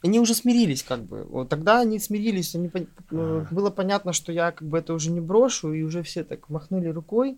[0.04, 1.24] они уже смирились, как бы.
[1.24, 2.70] Вот тогда они смирились, они,
[3.12, 3.46] а.
[3.52, 6.88] было понятно, что я как бы это уже не брошу, и уже все так махнули
[6.88, 7.38] рукой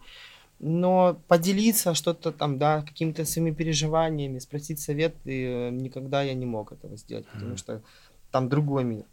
[0.59, 6.45] но поделиться что-то там, да, какими-то своими переживаниями, спросить совет, и э, никогда я не
[6.45, 7.57] мог этого сделать, потому mm.
[7.57, 7.83] что
[8.31, 9.05] там другой мир.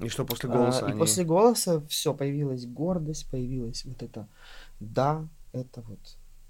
[0.00, 0.86] И что после голоса?
[0.86, 0.96] А, они...
[0.96, 4.28] И после голоса все, появилась гордость, появилась вот это,
[4.80, 5.98] да, это вот...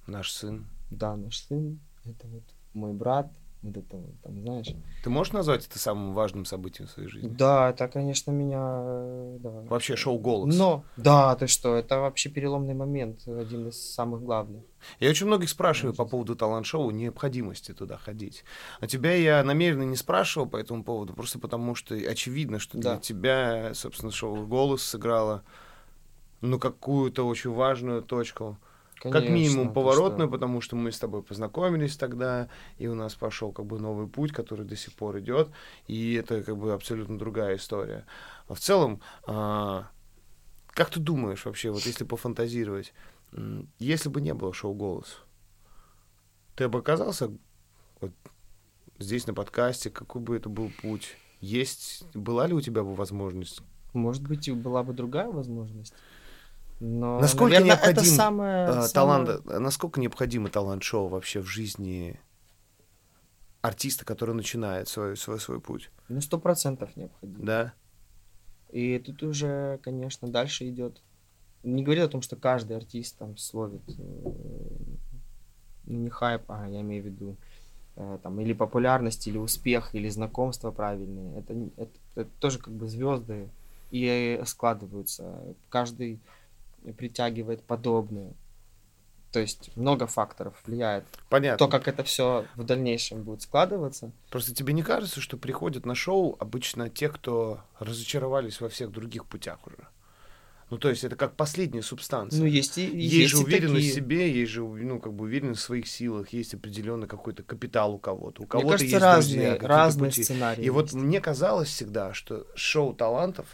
[0.06, 0.66] Наш сын.
[0.90, 2.44] Да, наш сын, это вот
[2.74, 3.30] мой брат,
[3.62, 4.68] вот это вот, там, знаешь.
[5.02, 7.28] Ты можешь назвать это самым важным событием в своей жизни?
[7.28, 8.60] Да, это, конечно, меня...
[8.60, 9.50] Э, да.
[9.68, 10.54] Вообще шоу «Голос».
[10.56, 14.62] Но, да, ты что, это вообще переломный момент, один из самых главных.
[15.00, 18.44] Я очень многих спрашиваю по поводу талант-шоу, необходимости туда ходить.
[18.80, 22.92] А тебя я намеренно не спрашивал по этому поводу, просто потому что очевидно, что да.
[22.92, 25.42] для тебя, собственно, шоу «Голос» сыграло
[26.40, 28.56] ну, какую-то очень важную точку
[29.00, 30.32] Конечно, как минимум поворотную, что...
[30.32, 34.32] потому что мы с тобой познакомились тогда, и у нас пошел как бы новый путь,
[34.32, 35.50] который до сих пор идет,
[35.86, 38.04] и это как бы абсолютно другая история.
[38.48, 39.88] А в целом, а,
[40.68, 42.92] как ты думаешь вообще, вот если пофантазировать,
[43.78, 45.18] если бы не было шоу «Голос»,
[46.56, 47.30] ты бы оказался
[48.00, 48.12] вот
[48.98, 51.16] здесь на подкасте, какой бы это был путь?
[51.40, 53.60] Есть, была ли у тебя бы возможность?
[53.92, 55.94] Может быть, была бы другая возможность.
[56.80, 59.58] Но, насколько наверное, необходим это самое, э, талант, самое...
[59.58, 62.20] насколько необходимо талант-шоу вообще в жизни
[63.62, 65.90] артиста, который начинает свой, свой, свой путь?
[66.08, 67.44] Ну, сто процентов необходимо.
[67.44, 67.72] Да.
[68.70, 71.02] И тут уже, конечно, дальше идет.
[71.64, 73.92] Не говорит о том, что каждый артист там словит, э,
[75.84, 77.36] ну, не хайп, а я имею в виду,
[77.96, 81.38] э, там, или популярность, или успех, или знакомство правильные.
[81.38, 83.48] Это, это, это тоже как бы звезды
[83.90, 85.42] и складываются.
[85.70, 86.20] Каждый
[86.96, 88.34] притягивает подобное.
[89.32, 91.04] То есть много факторов влияет.
[91.28, 91.58] Понятно.
[91.58, 94.10] То, как это все в дальнейшем будет складываться.
[94.30, 99.26] Просто тебе не кажется, что приходят на шоу обычно те, кто разочаровались во всех других
[99.26, 99.88] путях уже?
[100.70, 102.40] Ну, то есть это как последняя субстанция.
[102.40, 103.92] Ну, есть и Есть, есть же уверенность такие...
[103.92, 107.94] в себе, есть же, ну, как бы уверенность в своих силах, есть определенный какой-то капитал
[107.94, 108.42] у кого-то.
[108.42, 110.24] У кого-то есть разные, друзья, разные пути.
[110.24, 110.60] сценарии.
[110.60, 110.74] И есть.
[110.74, 113.46] вот мне казалось всегда, что шоу талантов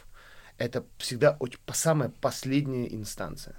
[0.58, 3.56] это всегда очень, самая последняя инстанция.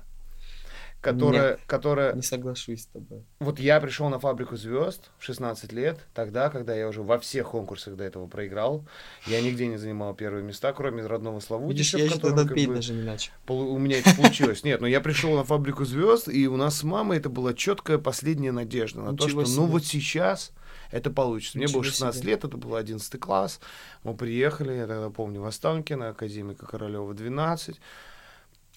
[1.01, 2.13] Которая, Нет, которая...
[2.13, 3.23] Не соглашусь с тобой.
[3.37, 7.51] Вот я пришел на фабрику звезд в 16 лет, тогда, когда я уже во всех
[7.51, 8.87] конкурсах до этого проиграл.
[9.27, 11.97] Я нигде не занимал первые места, кроме родного Славутича.
[11.97, 13.33] Видишь, я тогда петь бы, даже не начал.
[13.47, 14.63] У меня это получилось.
[14.63, 17.99] Нет, но я пришел на фабрику звезд, и у нас с мамой это была четкая
[17.99, 20.53] последняя надежда на то, что ну вот сейчас
[20.95, 21.57] это получится.
[21.57, 22.31] Мне было 16 себе.
[22.31, 23.59] лет, это был 11 класс.
[24.03, 27.79] Мы приехали, я тогда помню, в Останкино, Академика Королева 12.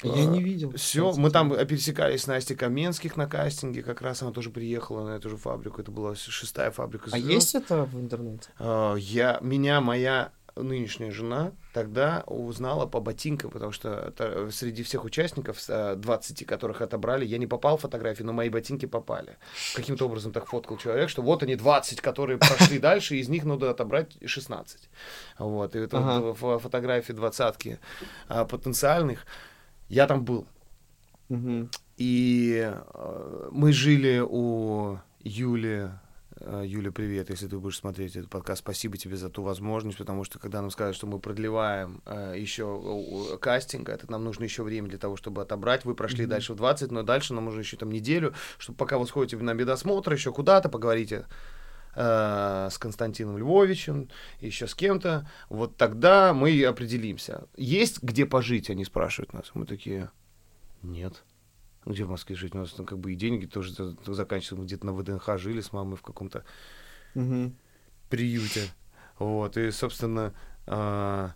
[0.03, 0.73] Я не видел.
[0.73, 5.17] Все, мы там пересекались с Настей Каменских на кастинге, как раз она тоже приехала на
[5.17, 7.25] эту же фабрику, это была шестая фабрика звезд.
[7.25, 8.49] А есть это в интернете?
[8.59, 10.33] А, я, меня моя
[10.63, 14.13] нынешняя жена тогда узнала по ботинкам, потому что
[14.51, 19.37] среди всех участников, 20 которых отобрали, я не попал в фотографии, но мои ботинки попали.
[19.75, 23.71] Каким-то образом так фоткал человек, что вот они 20, которые прошли дальше, из них надо
[23.71, 24.89] отобрать 16.
[25.39, 26.33] Вот, и это ага.
[26.33, 27.79] в фотографии двадцатки
[28.29, 29.27] а, потенциальных,
[29.89, 30.47] я там был.
[31.29, 31.69] Угу.
[31.99, 36.08] И э, мы жили у Юли Э,
[36.41, 38.61] Юля, привет, если ты будешь смотреть этот подкаст.
[38.61, 43.39] Спасибо тебе за ту возможность, потому что когда нам сказали, что мы продлеваем э, еще
[43.41, 45.85] кастинг, это нам нужно еще время для того, чтобы отобрать.
[45.85, 46.29] Вы прошли mm-hmm.
[46.29, 49.53] дальше в 20, но дальше нам нужно еще там неделю, чтобы пока вы сходите на
[49.53, 51.27] медосмотр, еще куда-то поговорите
[51.97, 54.09] э, с Константином Львовичем,
[54.41, 55.29] еще с кем-то.
[55.49, 57.49] Вот тогда мы определимся.
[57.57, 59.51] Есть где пожить, они спрашивают нас.
[59.55, 60.11] Мы такие,
[60.83, 61.25] нет
[61.85, 62.55] где в Москве жить?
[62.55, 64.57] У нас ну, как бы и деньги тоже заканчиваются.
[64.57, 66.45] Мы где-то на ВДНХ жили с мамой в каком-то
[67.15, 67.53] угу.
[68.09, 68.69] приюте.
[69.19, 70.33] Вот, и, собственно,
[70.67, 71.31] э,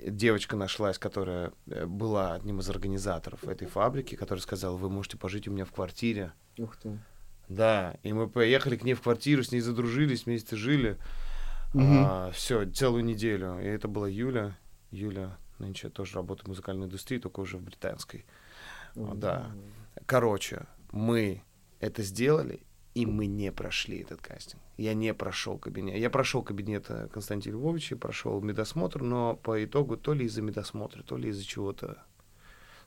[0.00, 5.48] девочка нашлась, которая э, была одним из организаторов этой фабрики, которая сказала, вы можете пожить
[5.48, 6.32] у меня в квартире.
[6.58, 6.98] Ух ты.
[7.48, 10.98] Да, и мы поехали к ней в квартиру, с ней задружились, вместе жили.
[11.74, 11.82] Угу.
[11.82, 13.58] А, все, целую неделю.
[13.60, 14.56] И это была Юля.
[14.90, 18.26] Юля нынче тоже работает в музыкальной индустрии, только уже в британской.
[18.94, 19.50] Да.
[20.06, 21.42] Короче, мы
[21.80, 22.60] это сделали,
[22.94, 24.62] и мы не прошли этот кастинг.
[24.76, 25.96] Я не прошел кабинет.
[25.96, 31.02] Я прошел кабинет э, Константина Львовича, прошел медосмотр, но по итогу то ли из-за медосмотра,
[31.02, 31.98] то ли из-за чего-то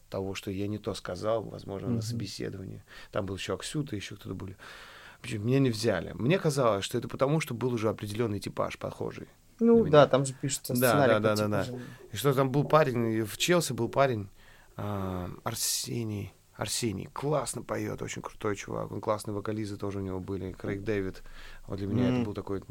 [0.10, 1.96] того, что я не то сказал, возможно, mm-hmm.
[1.96, 2.84] на собеседовании.
[3.12, 4.58] Там был еще Аксюта, еще кто-то были.
[5.22, 6.12] Общем, меня не взяли.
[6.14, 9.28] Мне казалось, что это потому, что был уже определенный типаж похожий.
[9.60, 11.14] Ну да, там же пишется сценарий.
[11.14, 11.80] Да, да, да, да, да.
[12.12, 14.28] И что там был парень, в Челси был парень,
[15.44, 16.34] Арсений.
[16.56, 18.92] Арсений классно поет, очень крутой чувак.
[18.92, 20.52] Он классный вокализы тоже у него были.
[20.52, 21.24] Крейг Дэвид.
[21.68, 22.16] Вот для меня mm.
[22.16, 22.62] это был такой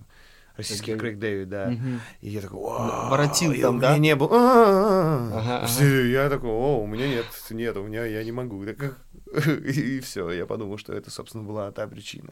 [0.56, 1.72] российский Крейг Дэвид, да.
[1.72, 1.98] Mm-hmm.
[2.20, 3.10] И я такой, вау.
[3.10, 3.98] Воротил там, да?
[3.98, 4.30] не был.
[4.30, 8.64] Я такой, о, у меня нет, нет, у меня я не могу.
[8.64, 12.30] И все, я подумал, что это, собственно, была та причина.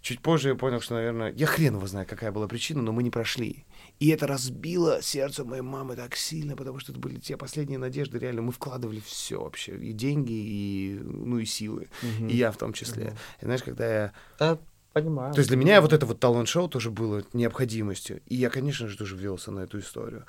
[0.00, 3.02] Чуть позже я понял, что, наверное, я хрен его знаю, какая была причина, но мы
[3.02, 3.64] не прошли.
[4.00, 8.18] И это разбило сердце моей мамы так сильно, потому что это были те последние надежды.
[8.18, 9.76] Реально, мы вкладывали все вообще.
[9.76, 11.88] И деньги, и, ну, и силы.
[12.02, 12.26] Угу.
[12.26, 13.06] И я в том числе.
[13.06, 13.16] Угу.
[13.40, 14.12] И знаешь, когда я...
[14.38, 14.58] Да,
[14.92, 15.32] понимаю.
[15.32, 18.20] То есть для меня вот это вот талант-шоу тоже было необходимостью.
[18.26, 20.26] И я, конечно же, тоже ввелся на эту историю.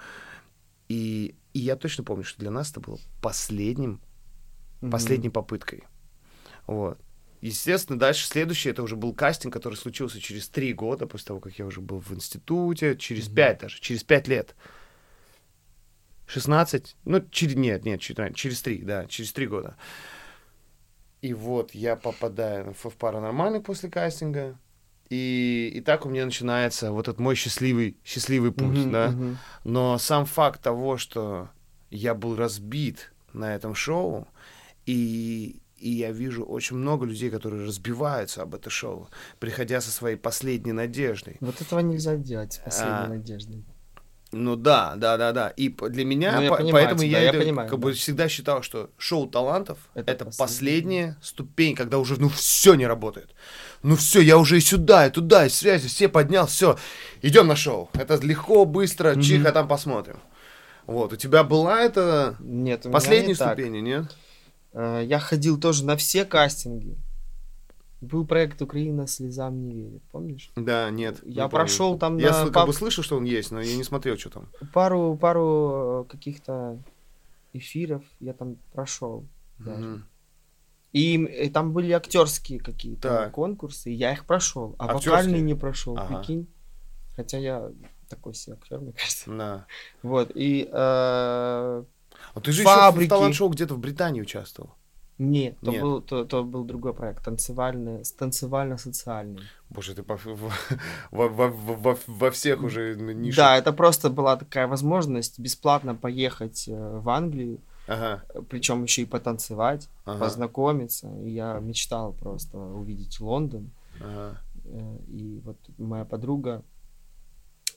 [0.87, 3.99] И, и я точно помню, что для нас это было последним,
[4.81, 4.91] угу.
[4.91, 5.85] последней попыткой.
[6.67, 6.99] Вот.
[7.45, 11.59] Естественно, дальше следующий, это уже был кастинг, который случился через три года, после того, как
[11.59, 13.61] я уже был в институте, через пять mm-hmm.
[13.61, 14.55] даже, через пять лет.
[16.25, 19.75] 16, ну, через, нет, нет, через, через три, да, через три года.
[21.21, 24.57] И вот я попадаю в паранормальный после кастинга,
[25.11, 29.09] и, и так у меня начинается вот этот мой счастливый, счастливый путь, mm-hmm, да.
[29.09, 29.35] Mm-hmm.
[29.65, 31.49] Но сам факт того, что
[31.91, 34.27] я был разбит на этом шоу,
[34.87, 39.07] и, и я вижу очень много людей, которые разбиваются об это шоу,
[39.39, 41.37] приходя со своей последней надеждой.
[41.41, 43.65] Вот этого нельзя делать с последней а, надеждой.
[44.31, 45.49] Ну да, да, да, да.
[45.49, 47.83] И для меня, ну, по, понимаю поэтому тебя, я, я понимаю, как да.
[47.83, 52.87] бы всегда считал, что шоу талантов это, это последняя ступень, когда уже ну все не
[52.87, 53.35] работает.
[53.83, 56.79] Ну все, я уже и сюда, и туда, и связи, все поднял, все,
[57.21, 57.91] идем на шоу.
[57.93, 59.21] Это легко, быстро, mm-hmm.
[59.21, 60.19] чиха, там посмотрим.
[60.87, 64.05] Вот, у тебя была это нет, последняя ступень, нет?
[64.75, 66.97] Э, я ходил тоже на все кастинги.
[68.01, 70.51] Был проект «Украина слезам не верит», помнишь?
[70.55, 71.21] Да, нет.
[71.23, 72.51] Я не прошел там я на...
[72.51, 74.49] Как бы слышал, что он есть, но я не смотрел, что там.
[74.73, 76.77] Пару, пару э, каких-то
[77.53, 79.25] эфиров я там прошел
[79.57, 80.03] даже.
[80.91, 85.11] И, и там были актерские какие-то конкурсы, и я их прошел, а актерские?
[85.11, 86.19] вокальный не прошел, ага.
[86.19, 86.47] прикинь.
[87.17, 87.71] Хотя я
[88.07, 89.29] такой себе актер, мне кажется.
[89.29, 89.65] Да.
[90.03, 91.83] Вот, и э,
[92.33, 93.03] а ты же фабрики.
[93.03, 94.75] еще в талант-шоу где-то в Британии участвовал.
[95.17, 95.81] Нет, то, Нет.
[95.81, 99.43] Был, то, то был другой проект, танцевальный, танцевально-социальный.
[99.69, 100.19] Боже, ты по,
[101.11, 103.37] во, во, во, во всех уже нишах.
[103.37, 108.23] Да, это просто была такая возможность бесплатно поехать э, в Англию, ага.
[108.49, 110.19] причем еще и потанцевать, ага.
[110.19, 111.07] познакомиться.
[111.23, 113.71] И я мечтал просто увидеть Лондон.
[114.01, 114.41] Ага.
[114.65, 116.61] Э, и вот моя подруга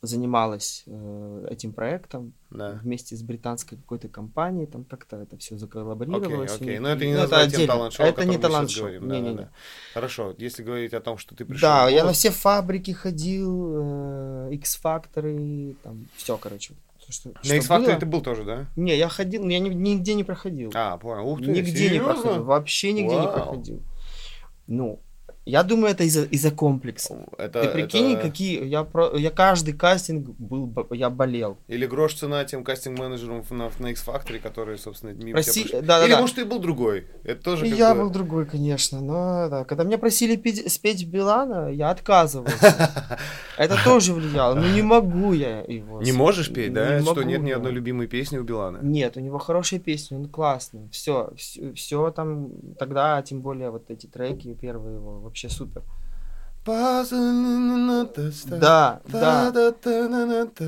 [0.03, 2.79] занималась э, этим проектом да.
[2.83, 6.55] вместе с британской какой-то компанией, там как-то это все заколлаборировалось.
[6.55, 7.67] Окей, окей, но это не ну, это отдельно.
[7.67, 8.89] талант-шоу, это не талант-шоу.
[8.89, 9.35] Не, да, не, не.
[9.37, 9.51] Да.
[9.95, 11.69] Хорошо, если говорить о том, что ты пришел...
[11.69, 16.75] Да, я на все фабрики ходил, э, X-факторы, там, все, короче.
[17.09, 18.67] Что, на X-факторе ты был тоже, да?
[18.77, 20.71] Не, я ходил, я нигде не проходил.
[20.75, 21.95] А, понял, ух ты, Нигде серьезно?
[21.95, 23.23] не проходил, вообще нигде Вау.
[23.23, 23.83] не проходил.
[24.67, 25.01] Ну,
[25.49, 27.27] я думаю, это из-за из комплекса.
[27.39, 28.23] Это, Ты прикинь, это...
[28.23, 28.65] какие...
[28.65, 29.17] Я, про...
[29.17, 30.71] я каждый кастинг был...
[30.91, 31.57] Я болел.
[31.69, 35.65] Или грош цена тем кастинг-менеджерам на, на X-Factor, которые, собственно, мимо Проси...
[35.65, 37.07] тебя да, Или, да, может, ты был другой.
[37.25, 38.03] Это тоже и я бы...
[38.03, 39.01] был другой, конечно.
[39.01, 43.19] Но да, когда меня просили петь, спеть Билана, я отказывался.
[43.57, 44.55] Это тоже влияло.
[44.55, 46.03] Ну, не могу я его.
[46.03, 47.01] Не можешь петь, да?
[47.01, 48.81] Что нет ни одной любимой песни у Билана?
[48.83, 50.91] Нет, у него хорошие песни, он классный.
[50.91, 51.33] Все,
[51.75, 52.51] все там...
[52.79, 55.83] Тогда, тем более, вот эти треки первые его вообще супер.
[58.61, 59.73] Да, да.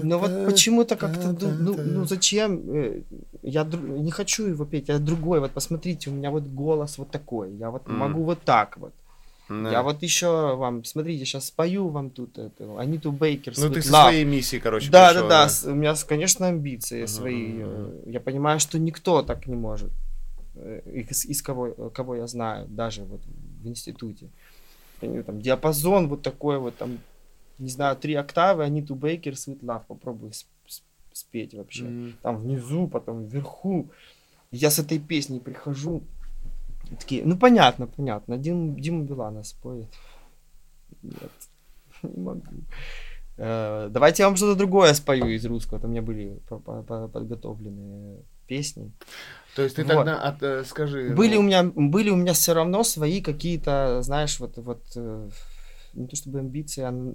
[0.03, 3.05] Но вот почему-то как-то, ну, ну зачем?
[3.43, 5.41] Я не хочу его петь, я другой.
[5.41, 7.53] Вот посмотрите, у меня вот голос вот такой.
[7.53, 8.93] Я вот могу вот так вот.
[9.51, 9.71] Да.
[9.71, 13.53] Я вот еще вам, смотрите, сейчас спою вам тут это, Аниту Бейкер.
[13.59, 15.73] Ну ты со своей миссией, короче, Да, пришел, да, да, да.
[15.73, 17.09] У меня, конечно, амбиции uh-huh.
[17.09, 17.65] свои.
[18.07, 19.91] Я понимаю, что никто так не может.
[20.87, 23.23] Из, из кого, кого я знаю, даже вот
[23.63, 24.31] в институте.
[25.01, 26.99] Там диапазон вот такой вот, там,
[27.59, 29.83] не знаю, три октавы, Аниту Бейкер, Sweet Love.
[29.89, 30.33] Попробуй
[31.13, 31.85] спеть вообще.
[31.85, 32.13] Mm-hmm.
[32.23, 33.89] Там внизу, потом вверху.
[34.51, 36.03] Я с этой песней прихожу,
[36.99, 38.37] Такие, ну понятно, понятно.
[38.37, 39.89] Дим, Дима Билана споет.
[41.03, 41.31] Нет,
[42.03, 42.43] не могу.
[43.43, 45.81] Э, давайте я вам что-то другое спою из русского.
[45.81, 48.93] Там у меня были подготовленные песни.
[49.57, 49.95] То есть ты вот.
[49.95, 51.09] тогда от, э, скажи.
[51.11, 51.41] Были ну...
[51.41, 55.31] у меня, были у меня все равно свои какие-то, знаешь, вот, вот э,
[55.95, 57.15] не то чтобы амбиции, а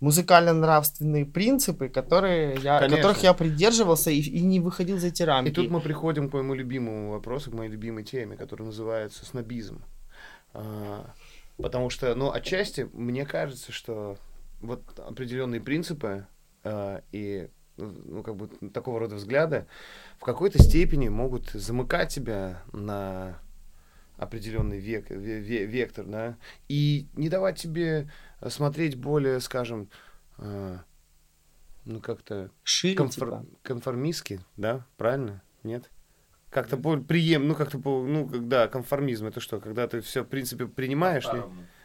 [0.00, 5.50] музыкально-нравственные принципы, которые я, которых я придерживался и, и не выходил за эти рамки.
[5.50, 9.80] И тут мы приходим к моему любимому вопросу, к моей любимой теме, которая называется снобизм.
[10.54, 11.06] А,
[11.56, 14.18] потому что, ну, отчасти мне кажется, что
[14.62, 16.26] вот определенные принципы
[16.64, 19.66] а, и ну, как бы такого рода взгляды
[20.18, 23.38] в какой-то степени могут замыкать тебя на
[24.16, 26.36] определенный век, ве, вектор, да,
[26.68, 28.10] и не давать тебе
[28.48, 29.88] смотреть более, скажем,
[30.38, 30.78] э,
[31.84, 33.46] ну как-то Шире, конфор, типа.
[33.62, 35.42] конформистски, да, правильно?
[35.62, 35.90] Нет?
[36.50, 40.66] Как-то более прием, ну как-то, ну да, конформизм это что, когда ты все в принципе
[40.66, 41.26] принимаешь?
[41.32, 41.42] Не?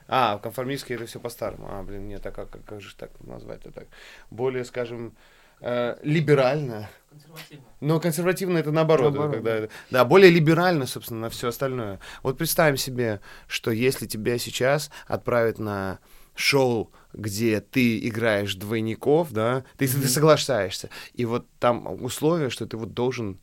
[0.07, 1.67] А, конформистски это все по-старому.
[1.69, 3.87] А, блин, нет, а как, как, как же так назвать это так?
[4.29, 5.15] Более, скажем,
[5.61, 6.89] э, либерально.
[7.09, 7.65] Консервативно.
[7.81, 9.13] Но консервативно это наоборот.
[9.13, 9.35] наоборот.
[9.35, 11.99] когда, да, более либерально, собственно, на все остальное.
[12.23, 15.99] Вот представим себе, что если тебя сейчас отправят на
[16.35, 20.01] шоу, где ты играешь двойников, да, ты, mm-hmm.
[20.01, 23.39] ты соглашаешься, и вот там условие, что ты вот должен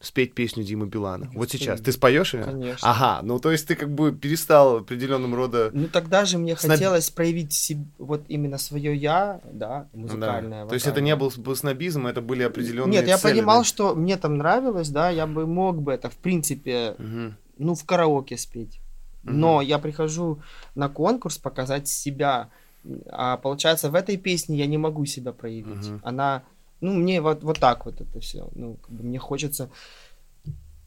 [0.00, 1.30] спеть песню Димы Билана.
[1.34, 1.80] Вот сейчас.
[1.80, 2.44] Ты споешь ее?
[2.44, 2.90] Конечно.
[2.90, 5.70] Ага, ну то есть ты как бы перестал определенным рода...
[5.72, 6.72] Ну тогда же мне Сноб...
[6.72, 10.64] хотелось проявить себе, вот именно свое я, да, музыкальное.
[10.64, 10.68] Да.
[10.68, 13.64] То есть это не был, снобизм, это были определенные Нет, я понимал, да?
[13.64, 17.34] что мне там нравилось, да, я бы мог бы это, в принципе, угу.
[17.58, 18.80] ну, в караоке спеть.
[19.24, 19.32] Угу.
[19.32, 20.40] Но я прихожу
[20.74, 22.48] на конкурс показать себя,
[23.10, 25.86] а получается в этой песне я не могу себя проявить.
[25.86, 26.00] Угу.
[26.04, 26.42] Она
[26.80, 28.48] ну, мне вот, вот так вот это все.
[28.54, 29.70] Ну, как бы мне хочется...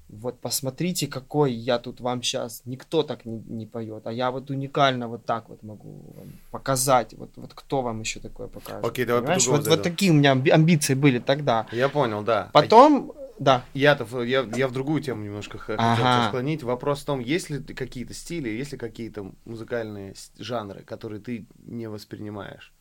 [0.09, 2.61] Вот посмотрите, какой я тут вам сейчас.
[2.65, 4.05] Никто так не, не поет.
[4.05, 7.15] А я вот уникально вот так вот могу вам показать.
[7.15, 8.85] Вот, вот кто вам еще такое покажет.
[8.85, 9.47] Окей, давай Понимаешь?
[9.47, 11.65] Вот, вот такие у меня амбиции были тогда.
[11.71, 12.51] Я понял, да.
[12.53, 13.65] Потом, да.
[13.73, 15.95] Я-то я, я в другую тему немножко ага.
[15.95, 16.61] хотел склонить.
[16.61, 21.89] Вопрос в том, есть ли какие-то стили, есть ли какие-то музыкальные жанры, которые ты не
[21.89, 22.71] воспринимаешь?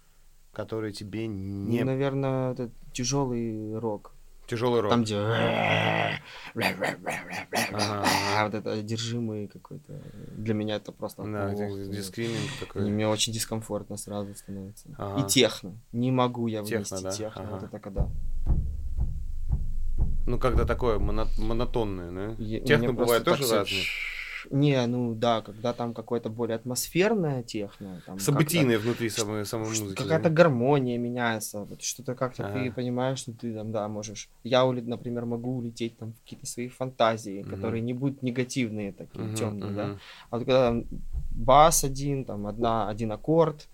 [0.52, 1.80] Которые тебе не...
[1.80, 4.12] Ну, наверное, это тяжелый рок.
[4.46, 4.90] Тяжелый рок.
[4.90, 5.16] Там, где...
[6.54, 10.00] Вот это одержимый какой-то.
[10.36, 11.24] Для меня это просто...
[11.24, 12.90] Да, дискриминг такой.
[12.90, 14.88] Мне очень дискомфортно сразу становится.
[15.18, 15.72] И техно.
[15.92, 17.46] Не могу я вынести техно.
[17.50, 18.08] Вот это когда...
[20.26, 22.34] Ну, когда такое монотонное, да?
[22.64, 23.82] Техно бывает тоже разное.
[24.50, 28.02] Не, ну да, когда там какое-то более атмосферное техно.
[28.06, 29.94] Там Событийное внутри самой, самой музыки.
[29.94, 30.34] Какая-то да?
[30.34, 31.60] гармония меняется.
[31.60, 32.62] Вот что-то как-то ага.
[32.62, 34.28] ты понимаешь, что ты там, да, можешь.
[34.44, 37.50] Я, например, могу улететь там в какие-то свои фантазии, угу.
[37.50, 39.74] которые не будут негативные, такие угу, темные, угу.
[39.76, 39.98] да.
[40.30, 40.84] А вот когда там
[41.30, 43.68] бас один, там одна, один аккорд,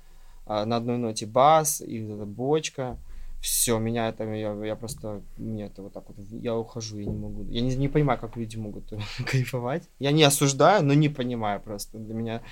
[0.47, 2.99] а на одной ноте бас, и вот эта бочка
[3.41, 7.16] все, меня это, я, я просто, мне это вот так вот, я ухожу, я не
[7.16, 8.93] могу, я не, не понимаю, как люди могут
[9.26, 9.89] кайфовать.
[9.99, 11.99] Я не осуждаю, но не понимаю просто.
[11.99, 12.43] Для меня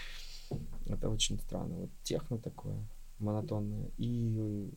[0.86, 1.74] это очень странно.
[1.76, 2.76] Вот техно такое
[3.18, 3.90] монотонное.
[3.98, 4.70] И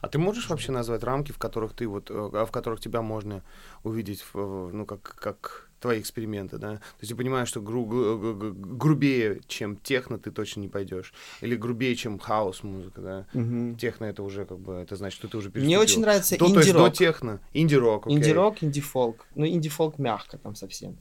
[0.00, 3.42] а ты можешь вообще назвать рамки, в которых ты вот, э, в которых тебя можно
[3.84, 6.76] увидеть, ну как как твои эксперименты, да?
[6.76, 11.12] То есть ты понимаешь, что гру- грубее, чем техно, ты точно не пойдешь.
[11.40, 13.26] Или грубее, чем хаос музыка, да?
[13.34, 13.76] Угу.
[13.76, 15.66] Техно это уже как бы, это значит, что ты уже переступил.
[15.66, 16.52] Мне очень нравится инди-рок.
[16.54, 18.18] То есть до техно, инди-рок, окей.
[18.18, 19.26] Инди-рок, инди-фолк.
[19.34, 20.98] Ну, инди-фолк мягко там совсем.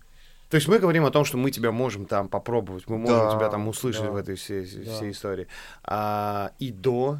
[0.50, 3.36] То есть мы говорим о том, что мы тебя можем там попробовать, мы можем да,
[3.36, 4.94] тебя там услышать да, в этой всей, да.
[4.94, 5.48] всей истории.
[5.84, 7.20] А, и до...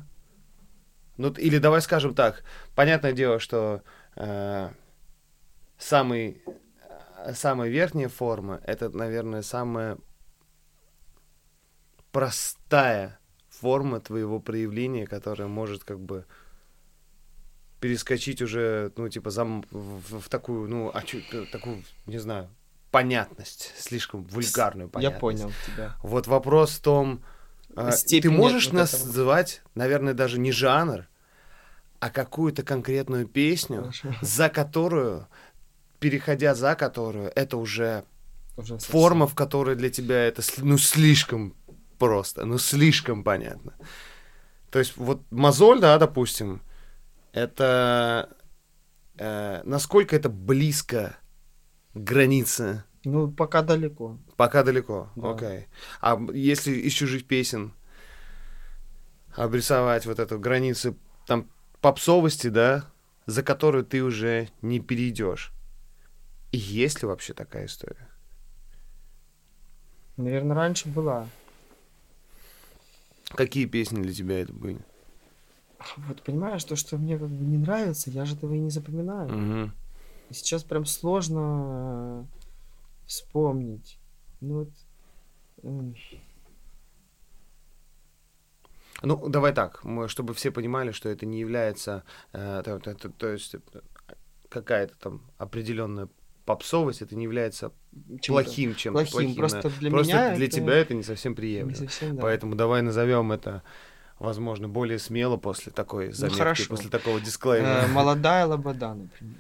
[1.18, 2.44] Ну, или давай скажем так,
[2.76, 3.82] понятное дело, что
[4.16, 4.70] э,
[5.80, 6.44] самый
[7.34, 9.98] самая верхняя форма, это, наверное, самая
[12.12, 13.20] простая
[13.50, 16.26] форма твоего проявления, которая может как бы
[17.80, 21.20] перескочить уже, ну, типа, зам, в, в такую, ну, а чё,
[21.52, 22.50] такую, не знаю,
[22.92, 25.16] понятность, слишком вульгарную понятность.
[25.16, 25.96] Я понял тебя.
[26.02, 27.24] Вот вопрос в том,
[27.76, 29.06] А, степени Ты можешь вот этого.
[29.06, 31.08] называть, наверное, даже не жанр,
[32.00, 34.14] а какую-то конкретную песню, Хорошо.
[34.22, 35.28] за которую,
[36.00, 38.04] переходя за которую, это уже
[38.56, 38.92] Уже совсем.
[38.92, 41.56] форма, в которой для тебя это ну слишком
[42.00, 43.74] просто, ну слишком понятно.
[44.72, 46.62] То есть вот мозоль, да, допустим,
[47.34, 48.30] это
[49.18, 51.16] э, насколько это близко
[51.94, 54.18] к границе, Ну, пока далеко.
[54.36, 55.32] пока далеко, Да.
[55.32, 55.68] окей.
[56.02, 57.74] А если из чужих песен
[59.36, 60.96] обрисовать вот эту границу
[61.26, 61.50] там
[61.82, 62.86] попсовости, да,
[63.26, 65.52] за которую ты уже не перейдешь.
[66.52, 68.10] И есть ли вообще такая история?
[70.16, 71.28] Наверное, раньше была.
[73.30, 74.80] Какие песни для тебя это были?
[75.98, 79.30] Вот понимаешь, то, что мне как бы не нравится, я же этого и не запоминаю.
[79.30, 79.74] Мгм.
[80.30, 84.00] И сейчас прям сложно э, вспомнить.
[84.42, 84.70] Ну вот.
[89.04, 93.10] Ну, давай так, мы- чтобы все понимали, что это не является, э, то, то- то-
[93.10, 93.60] то есть э,
[94.50, 96.10] какая-то там определенная
[96.48, 97.72] попсовость, это не является
[98.22, 99.06] чем-то плохим чем-то.
[99.12, 99.36] Плохим.
[99.36, 99.70] Просто да.
[99.80, 101.76] для Просто меня для это тебя это не совсем не приемлемо.
[101.76, 102.22] совсем, да.
[102.24, 103.62] Поэтому давай назовем это,
[104.18, 106.64] возможно, более смело после такой заметки, Ну, хорошо.
[106.70, 107.88] после такого Э, дисклеймера.
[107.90, 109.36] молодая лобода, например.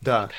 [0.00, 0.30] Да.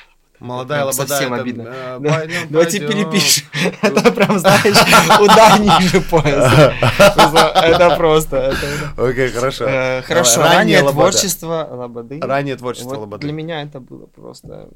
[0.41, 1.07] Молодая лобода.
[1.07, 1.61] совсем это, обидно.
[1.67, 2.19] э, Да,
[2.49, 2.87] Давайте пойдем.
[3.11, 3.45] перепишем.
[3.81, 6.73] Это прям, знаешь, удар ниже пояса.
[7.63, 8.55] Это просто.
[8.97, 9.65] Окей, хорошо.
[9.67, 12.19] Э, Хорошо, раннее творчество лободы.
[12.21, 13.21] Раннее творчество лободы.
[13.21, 14.69] Для меня это было просто...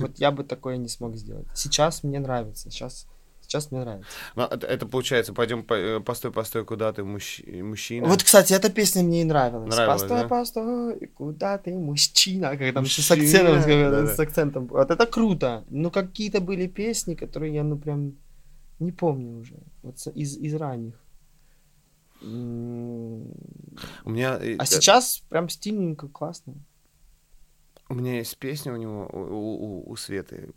[0.00, 1.46] Вот я бы такое не смог сделать.
[1.54, 2.70] Сейчас мне нравится.
[2.70, 3.06] Сейчас,
[3.46, 4.08] сейчас мне нравится.
[4.36, 8.06] Ну, это, это получается, пойдем, по- э, постой, постой, куда ты, мужч- мужчина.
[8.08, 9.74] Вот, кстати, эта песня мне и нравилась.
[9.74, 10.28] Нравилась, постой, да?
[10.28, 12.56] постой, куда ты, мужчина?
[12.56, 14.14] Как там еще с Мужчина, акцентом, сказать, да-да.
[14.14, 14.66] с акцентом.
[14.66, 15.64] Вот это круто.
[15.68, 18.14] Ну, какие-то были песни, которые я, ну, прям
[18.80, 19.54] не помню уже.
[19.82, 20.94] Вот из, из ранних.
[22.22, 26.54] У меня, э, А э, сейчас прям стильненько, классно.
[27.90, 30.50] у меня есть песня у него, у, у- у- Светы,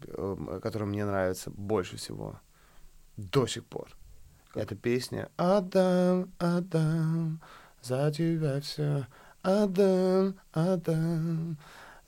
[0.62, 2.40] которая мне нравится больше всего.
[3.18, 3.88] До сих пор.
[4.54, 7.40] Это песня «Отдам, отдам,
[7.84, 9.08] за тебя все,
[9.42, 11.58] отдам, отдам,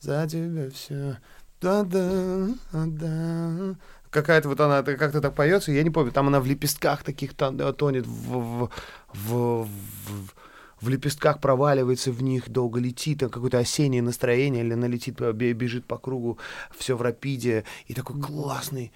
[0.00, 1.18] за тебя все,
[1.60, 3.76] отдам, отдам».
[4.10, 7.60] Какая-то вот она как-то так поется, я не помню, там она в лепестках таких тон-
[7.60, 8.70] э, тонет, в, в,
[9.14, 10.34] в, в-
[10.80, 15.52] в лепестках проваливается в них, долго летит, там какое-то осеннее настроение, или она летит, бе-
[15.52, 16.38] бежит по кругу,
[16.76, 18.92] все в рапиде, и такой классный,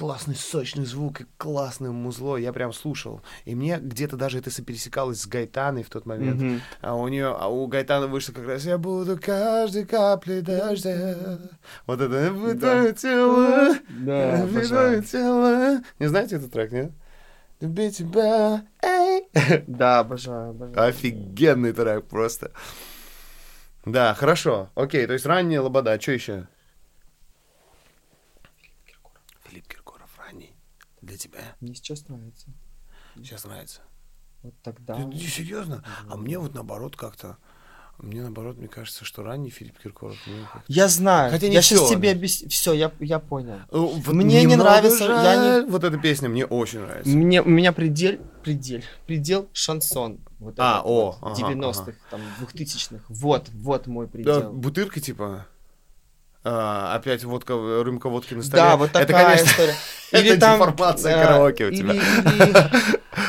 [0.00, 3.20] классный сочный звук и классное музло, я прям слушал.
[3.44, 6.40] И мне где-то даже это сопересекалось с Гайтаной в тот момент.
[6.40, 6.60] Мгм.
[6.80, 11.38] А у нее, а у Гайтана вышло как раз «Я буду каждой каплей дождя».
[11.86, 12.90] Вот это «Я буду Да.
[12.92, 15.02] тело, Да, обожаю.
[15.02, 15.82] тело».
[15.98, 16.92] Не знаете этот трек, нет?
[17.60, 19.28] Люби тебя, эй.
[19.66, 20.82] Да, обожаю, обожаю.
[20.88, 22.52] Офигенный трек просто.
[23.84, 24.70] Да, хорошо.
[24.76, 26.00] Окей, то есть ранняя лобода.
[26.00, 26.46] Что еще?
[29.44, 30.54] Филипп Киркоров ранний.
[31.02, 32.48] Для тебя Мне сейчас нравится.
[33.16, 33.80] сейчас нравится.
[34.42, 34.94] Вот тогда.
[34.94, 35.84] Ты, ты серьезно?
[36.08, 37.36] А мне вот наоборот как-то...
[37.98, 40.16] Мне наоборот, мне кажется, что ранний Филипп Киркоров...
[40.68, 41.30] Я знаю.
[41.30, 42.16] Хотя не я сейчас всё, тебе да.
[42.18, 42.48] объясню.
[42.48, 43.58] Все, я, я понял.
[43.70, 45.66] Ну, вот Мне не нравится, я жаль.
[45.68, 47.10] Вот эта песня мне очень нравится.
[47.10, 50.20] Мне, у меня предель, предель, предел шансон.
[50.38, 53.04] Вот А, о, вот, ага, 90-х, там, 2000-х.
[53.10, 54.52] Вот, вот мой Да, предел.
[54.54, 55.46] бутырка типа...
[56.42, 58.62] а, опять водка, рюмка водки на столе.
[58.62, 59.12] Да, вот такая Это,
[59.42, 59.74] конечно, история.
[60.12, 61.92] это деформация э, караоке у или- тебя.
[61.92, 62.54] или,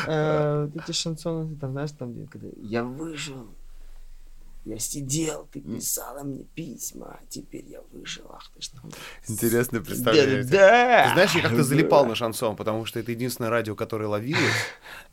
[0.06, 3.54] э, вот эти шансоны, там, знаешь, там, где, я выжил,
[4.64, 8.90] я сидел, ты писала мне письма, а теперь я выжил, ах ты ж там.
[9.26, 10.44] Интересное представление.
[10.44, 14.40] Да, Ты знаешь, я как-то залипал на шансон, потому что это единственное радио, которое ловилось.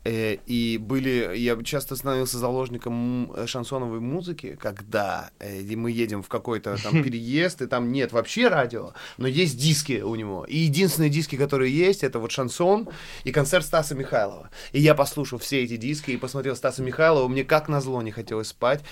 [0.04, 1.36] Э, и были...
[1.36, 7.62] Я часто становился заложником м, шансоновой музыки, когда э, мы едем в какой-то там переезд,
[7.62, 10.44] и там нет вообще радио, но есть диски у него.
[10.44, 12.88] И единственные диски, которые есть, это вот шансон
[13.24, 14.50] и концерт Стаса Михайлова.
[14.72, 18.48] И я послушал все эти диски и посмотрел Стаса Михайлова, мне как назло не хотелось
[18.48, 18.82] спать.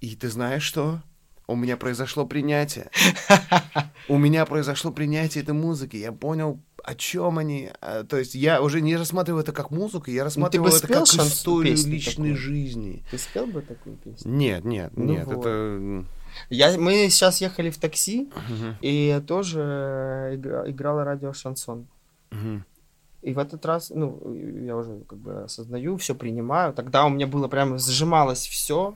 [0.00, 1.00] И ты знаешь что?
[1.46, 2.90] У меня произошло принятие.
[4.08, 5.96] У меня произошло принятие этой музыки.
[5.96, 7.70] Я понял, о чем они.
[7.80, 11.02] А, То есть я уже не рассматриваю это как музыку, я рассматриваю бы это как
[11.04, 12.36] историю личной такую?
[12.36, 13.02] жизни.
[13.10, 14.30] Ты спел бы такую песню?
[14.30, 15.38] Нет, нет, Ну нет, вот.
[15.40, 16.04] это...
[16.48, 19.58] Я, мы сейчас ехали в такси, мгм, и тоже
[20.34, 21.88] игра- играла радио шансон.
[22.30, 22.64] мгм.
[23.22, 24.18] И в этот раз, ну,
[24.64, 26.72] я уже как бы осознаю, все принимаю.
[26.72, 28.94] Тогда у меня было прям сжималось все.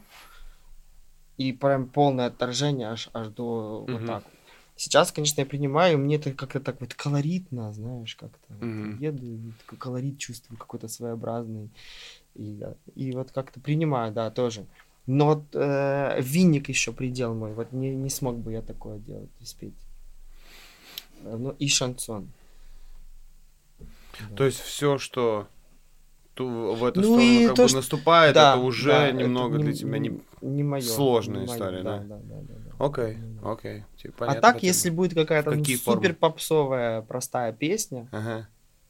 [1.36, 4.06] И прям полное отторжение аж, аж до вот Мгм.
[4.06, 4.24] так.
[4.24, 4.32] вот.
[4.76, 8.54] Сейчас, конечно, я принимаю, мне это как-то так вот колоритно, знаешь, как-то.
[8.54, 8.98] Вот Мгм.
[9.00, 11.70] Еду, и такой колорит чувствую какой-то своеобразный.
[12.34, 12.60] И,
[12.96, 14.64] и вот как-то принимаю, да, тоже.
[15.06, 17.52] Но вот э, винник еще предел мой.
[17.52, 19.74] Вот не, не смог бы я такое делать и спеть.
[21.24, 22.28] Э, Ну и шансон.
[24.36, 25.46] То есть все, что
[26.34, 29.16] ту- в эту Ну сторону как то, бы что- наступает, Да, это уже да, это
[29.18, 30.20] немного не- для тебя не...
[30.44, 30.82] не мое.
[30.82, 31.98] сложная не моё, история, да?
[31.98, 32.84] Да, да, да, да, да.
[32.84, 33.52] Окей, моё.
[33.52, 33.84] окей.
[33.96, 38.48] Типа, А так, хотя если будет какая-то ну, супер попсовая простая песня, Ага.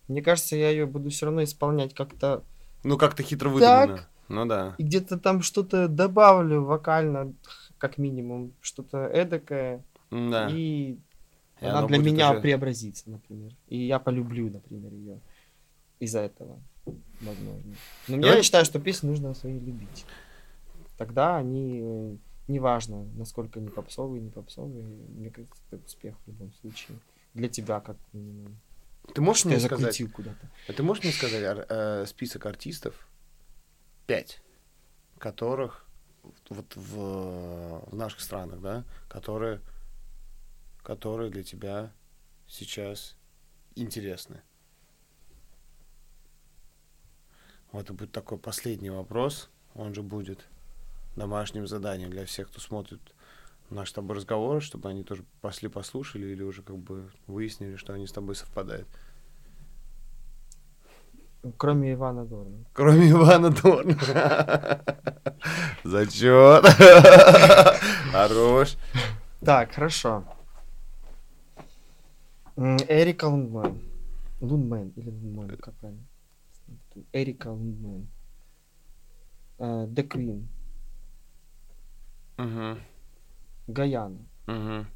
[0.09, 2.43] мне кажется, я ее буду все равно исполнять как-то
[2.83, 3.89] Ну, как-то хитро Так.
[3.89, 4.09] выдумано.
[4.29, 4.75] Ну да.
[4.79, 7.35] и где-то там что-то добавлю вокально,
[7.77, 10.49] как минимум, что-то эдакое, Да.
[10.51, 10.97] и,
[11.61, 13.53] И она для меня уже- преобразится, например.
[13.69, 15.21] И я полюблю, например, ее
[16.01, 16.59] из-за этого,
[17.21, 17.75] возможно.
[18.09, 20.07] Но Давай- я считаю, что песни нужно свои любить.
[20.97, 22.17] Тогда они, э,
[22.49, 26.99] неважно, насколько они попсовые, не попсовые, мне кажется, это успех в любом случае.
[27.35, 28.61] Для тебя, как минимум.
[29.15, 30.51] Ты можешь мне я сказать, куда-то.
[30.69, 33.09] а ты можешь мне сказать ар- э, список артистов,
[34.07, 34.41] пять,
[35.19, 35.87] которых
[36.49, 39.61] вот в, в наших странах, да, которые,
[40.83, 41.93] которые для тебя
[42.47, 43.17] сейчас
[43.75, 44.41] интересны?
[47.73, 50.47] Вот это будет такой последний вопрос, он же будет
[51.17, 53.01] домашним заданием для всех, кто смотрит
[53.71, 57.93] наш с тобой разговор, чтобы они тоже пошли послушали или уже как бы выяснили, что
[57.93, 58.89] они с тобой совпадают.
[61.59, 62.65] Кроме Ивана Дорна.
[62.73, 63.95] Кроме Ивана Дорна.
[65.85, 66.65] Зачет.
[68.13, 68.77] Хорош.
[69.41, 70.25] Так, хорошо.
[72.57, 73.79] Эрика Лундман.
[74.41, 76.05] Лундман или Лундман, как правильно?
[77.13, 78.09] Эрика Лундман.
[79.59, 80.47] Э, The Queen.
[82.37, 82.81] Мгм,
[83.69, 84.19] Гаяна.
[84.47, 84.87] мгм.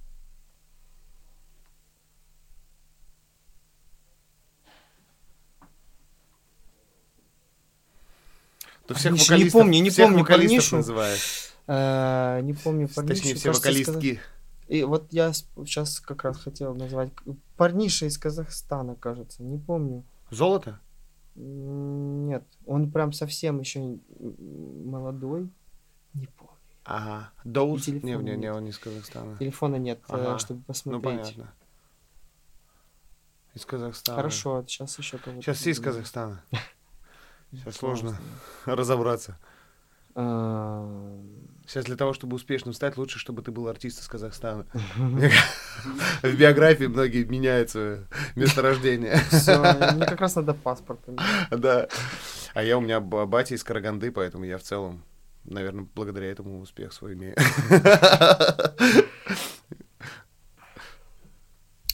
[8.87, 10.77] Ты всех не вокалистов, помню, не всех помню вокалистов парнишу.
[10.77, 11.53] называешь.
[11.67, 13.15] Э, Не помню парнишу.
[13.15, 14.21] Точнее, все кажется, вокалистки.
[14.69, 17.11] И вот я сейчас как раз хотел назвать
[17.57, 20.05] парниша из Казахстана, кажется, не помню.
[20.31, 20.81] Золото?
[21.35, 25.49] Нет, он прям совсем еще молодой.
[26.15, 26.55] Не помню.
[26.89, 27.31] Ага.
[27.45, 28.55] Телефона Не, не, не, нет.
[28.55, 29.37] он не из Казахстана.
[29.39, 30.39] Телефона нет, э, Ага.
[30.39, 31.03] чтобы Ну, посмотреть.
[31.05, 31.53] понятно.
[33.55, 34.17] Из Казахстана.
[34.17, 35.43] Хорошо, сейчас еще кого-то.
[35.43, 35.81] Сейчас все из.
[35.81, 36.43] Казахстана.
[37.53, 38.17] Сейчас сложно
[38.67, 39.39] разобраться.
[40.15, 41.19] А,
[41.67, 44.67] Сейчас для того, чтобы успешным стать, лучше, чтобы ты был артист из Казахстана.
[46.23, 49.17] В биографии многие меняют свое месторождение.
[49.95, 51.01] Мне как раз надо паспорт.
[51.51, 51.89] Да.
[52.55, 55.05] А я у меня ба- батя из Караганды, поэтому я в целом,
[55.49, 57.35] наверное, благодаря этому успех свой имею.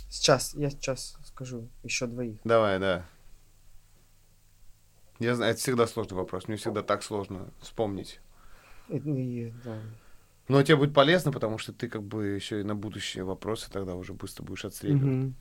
[0.08, 2.38] Сейчас, я сейчас скажу еще двоих.
[2.44, 3.06] Давай, да.
[5.18, 6.48] Я знаю, это всегда сложный вопрос.
[6.48, 8.20] Мне всегда так сложно вспомнить.
[8.88, 9.78] Да.
[10.48, 13.94] Но тебе будет полезно, потому что ты как бы еще и на будущие вопросы тогда
[13.94, 15.34] уже быстро будешь отстреливать.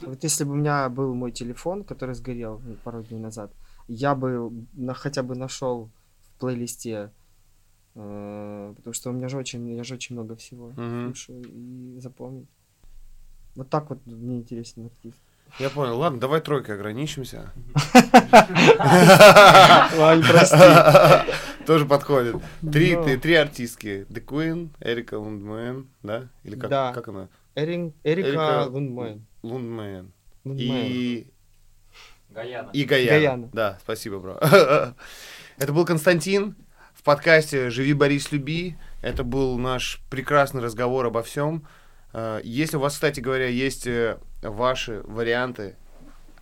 [0.00, 3.52] Вот если бы у меня был мой телефон, который сгорел ну, пару дней назад,
[3.88, 7.10] я бы на, хотя бы нашел в плейлисте,
[7.94, 11.06] э, потому что у меня же очень, я же очень много всего Мгм.
[11.14, 12.48] слушаю и запомнить.
[13.56, 15.18] Вот так вот мне интересен артист.
[15.58, 15.98] Я понял.
[15.98, 17.50] Ладно, давай тройкой ограничимся.
[19.96, 20.56] Ладно, прости.
[21.66, 22.36] Тоже подходит.
[22.60, 24.06] Три, ты- три артистки.
[24.10, 26.28] The Queen, Эрика Лундман, да?
[26.44, 27.28] Или как, как она?
[27.54, 28.66] Эрика.
[28.68, 29.24] Лундман.
[29.42, 30.12] Лундман.
[30.44, 31.26] И,
[32.30, 32.70] Гаяна.
[32.72, 33.10] и Гаяна.
[33.18, 33.50] Гаяна.
[33.52, 34.38] Да, спасибо, бро.
[35.58, 36.56] Это был Константин
[36.94, 38.76] в подкасте «Живи, Борис, люби».
[39.02, 41.66] Это был наш прекрасный разговор обо всем.
[42.12, 45.76] Э, Если у вас, кстати говоря, есть э, ваши варианты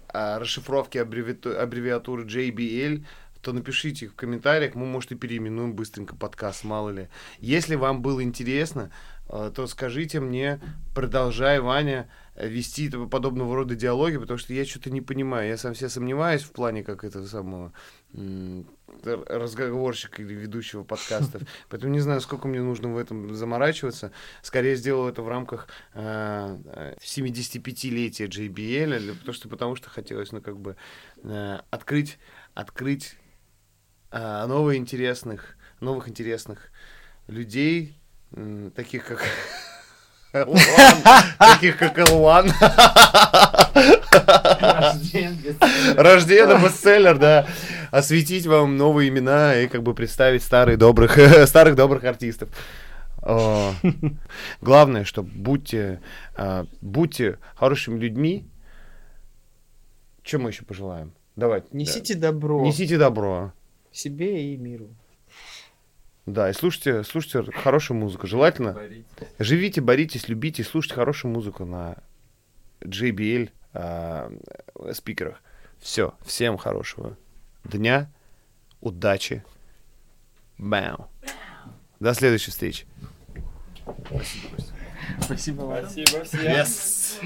[0.09, 3.05] а, расшифровки аббревиату- аббревиатуры JBL,
[3.43, 7.09] то напишите их в комментариях, мы, может, и переименуем быстренько подкаст, мало ли.
[7.39, 8.91] Если вам было интересно,
[9.29, 10.61] э, то скажите мне,
[10.95, 15.49] продолжай, Ваня, э, вести подобного рода диалоги, потому что я что-то не понимаю.
[15.49, 17.73] Я сам все сомневаюсь в плане как этого самого
[19.05, 21.43] разговорщика или ведущего подкастов.
[21.69, 24.13] Поэтому не знаю, сколько мне нужно в этом заморачиваться.
[24.43, 30.33] Скорее сделал это в рамках э, э, 75-летия JBL, или потому что, потому что хотелось,
[30.33, 30.77] ну, как бы,
[31.23, 32.19] э, открыть,
[32.55, 33.17] открыть
[34.13, 36.71] э, новых интересных, новых интересных
[37.27, 37.99] людей,
[38.33, 39.21] м, таких как
[41.39, 42.51] таких как Элван.
[45.97, 47.47] Рождение бестселлер, да.
[47.91, 52.49] Осветить вам новые имена и как бы представить старых добрых, старых добрых артистов.
[54.61, 56.01] Главное, что будьте,
[56.37, 58.47] а, будьте хорошими людьми.
[60.23, 61.13] Чем мы еще пожелаем?
[61.37, 61.69] Давайте.
[61.73, 63.53] Несите добро Несите добро.
[63.93, 64.89] себе и миру.
[66.27, 68.27] Да, и слушайте, слушайте хорошую музыку.
[68.27, 69.07] Желательно Боритесь.
[69.39, 71.97] живите, боритесь, любите, слушайте хорошую музыку на
[72.81, 74.33] JBL а,
[74.93, 75.41] спикерах.
[75.79, 77.17] Все, всем хорошего
[77.63, 78.11] дня,
[78.81, 79.45] удачи.
[80.59, 81.09] Бам.
[82.01, 82.87] До следующей встречи.
[85.21, 85.85] Спасибо вам.
[85.89, 86.41] Спасибо всем.
[86.41, 87.21] Yes.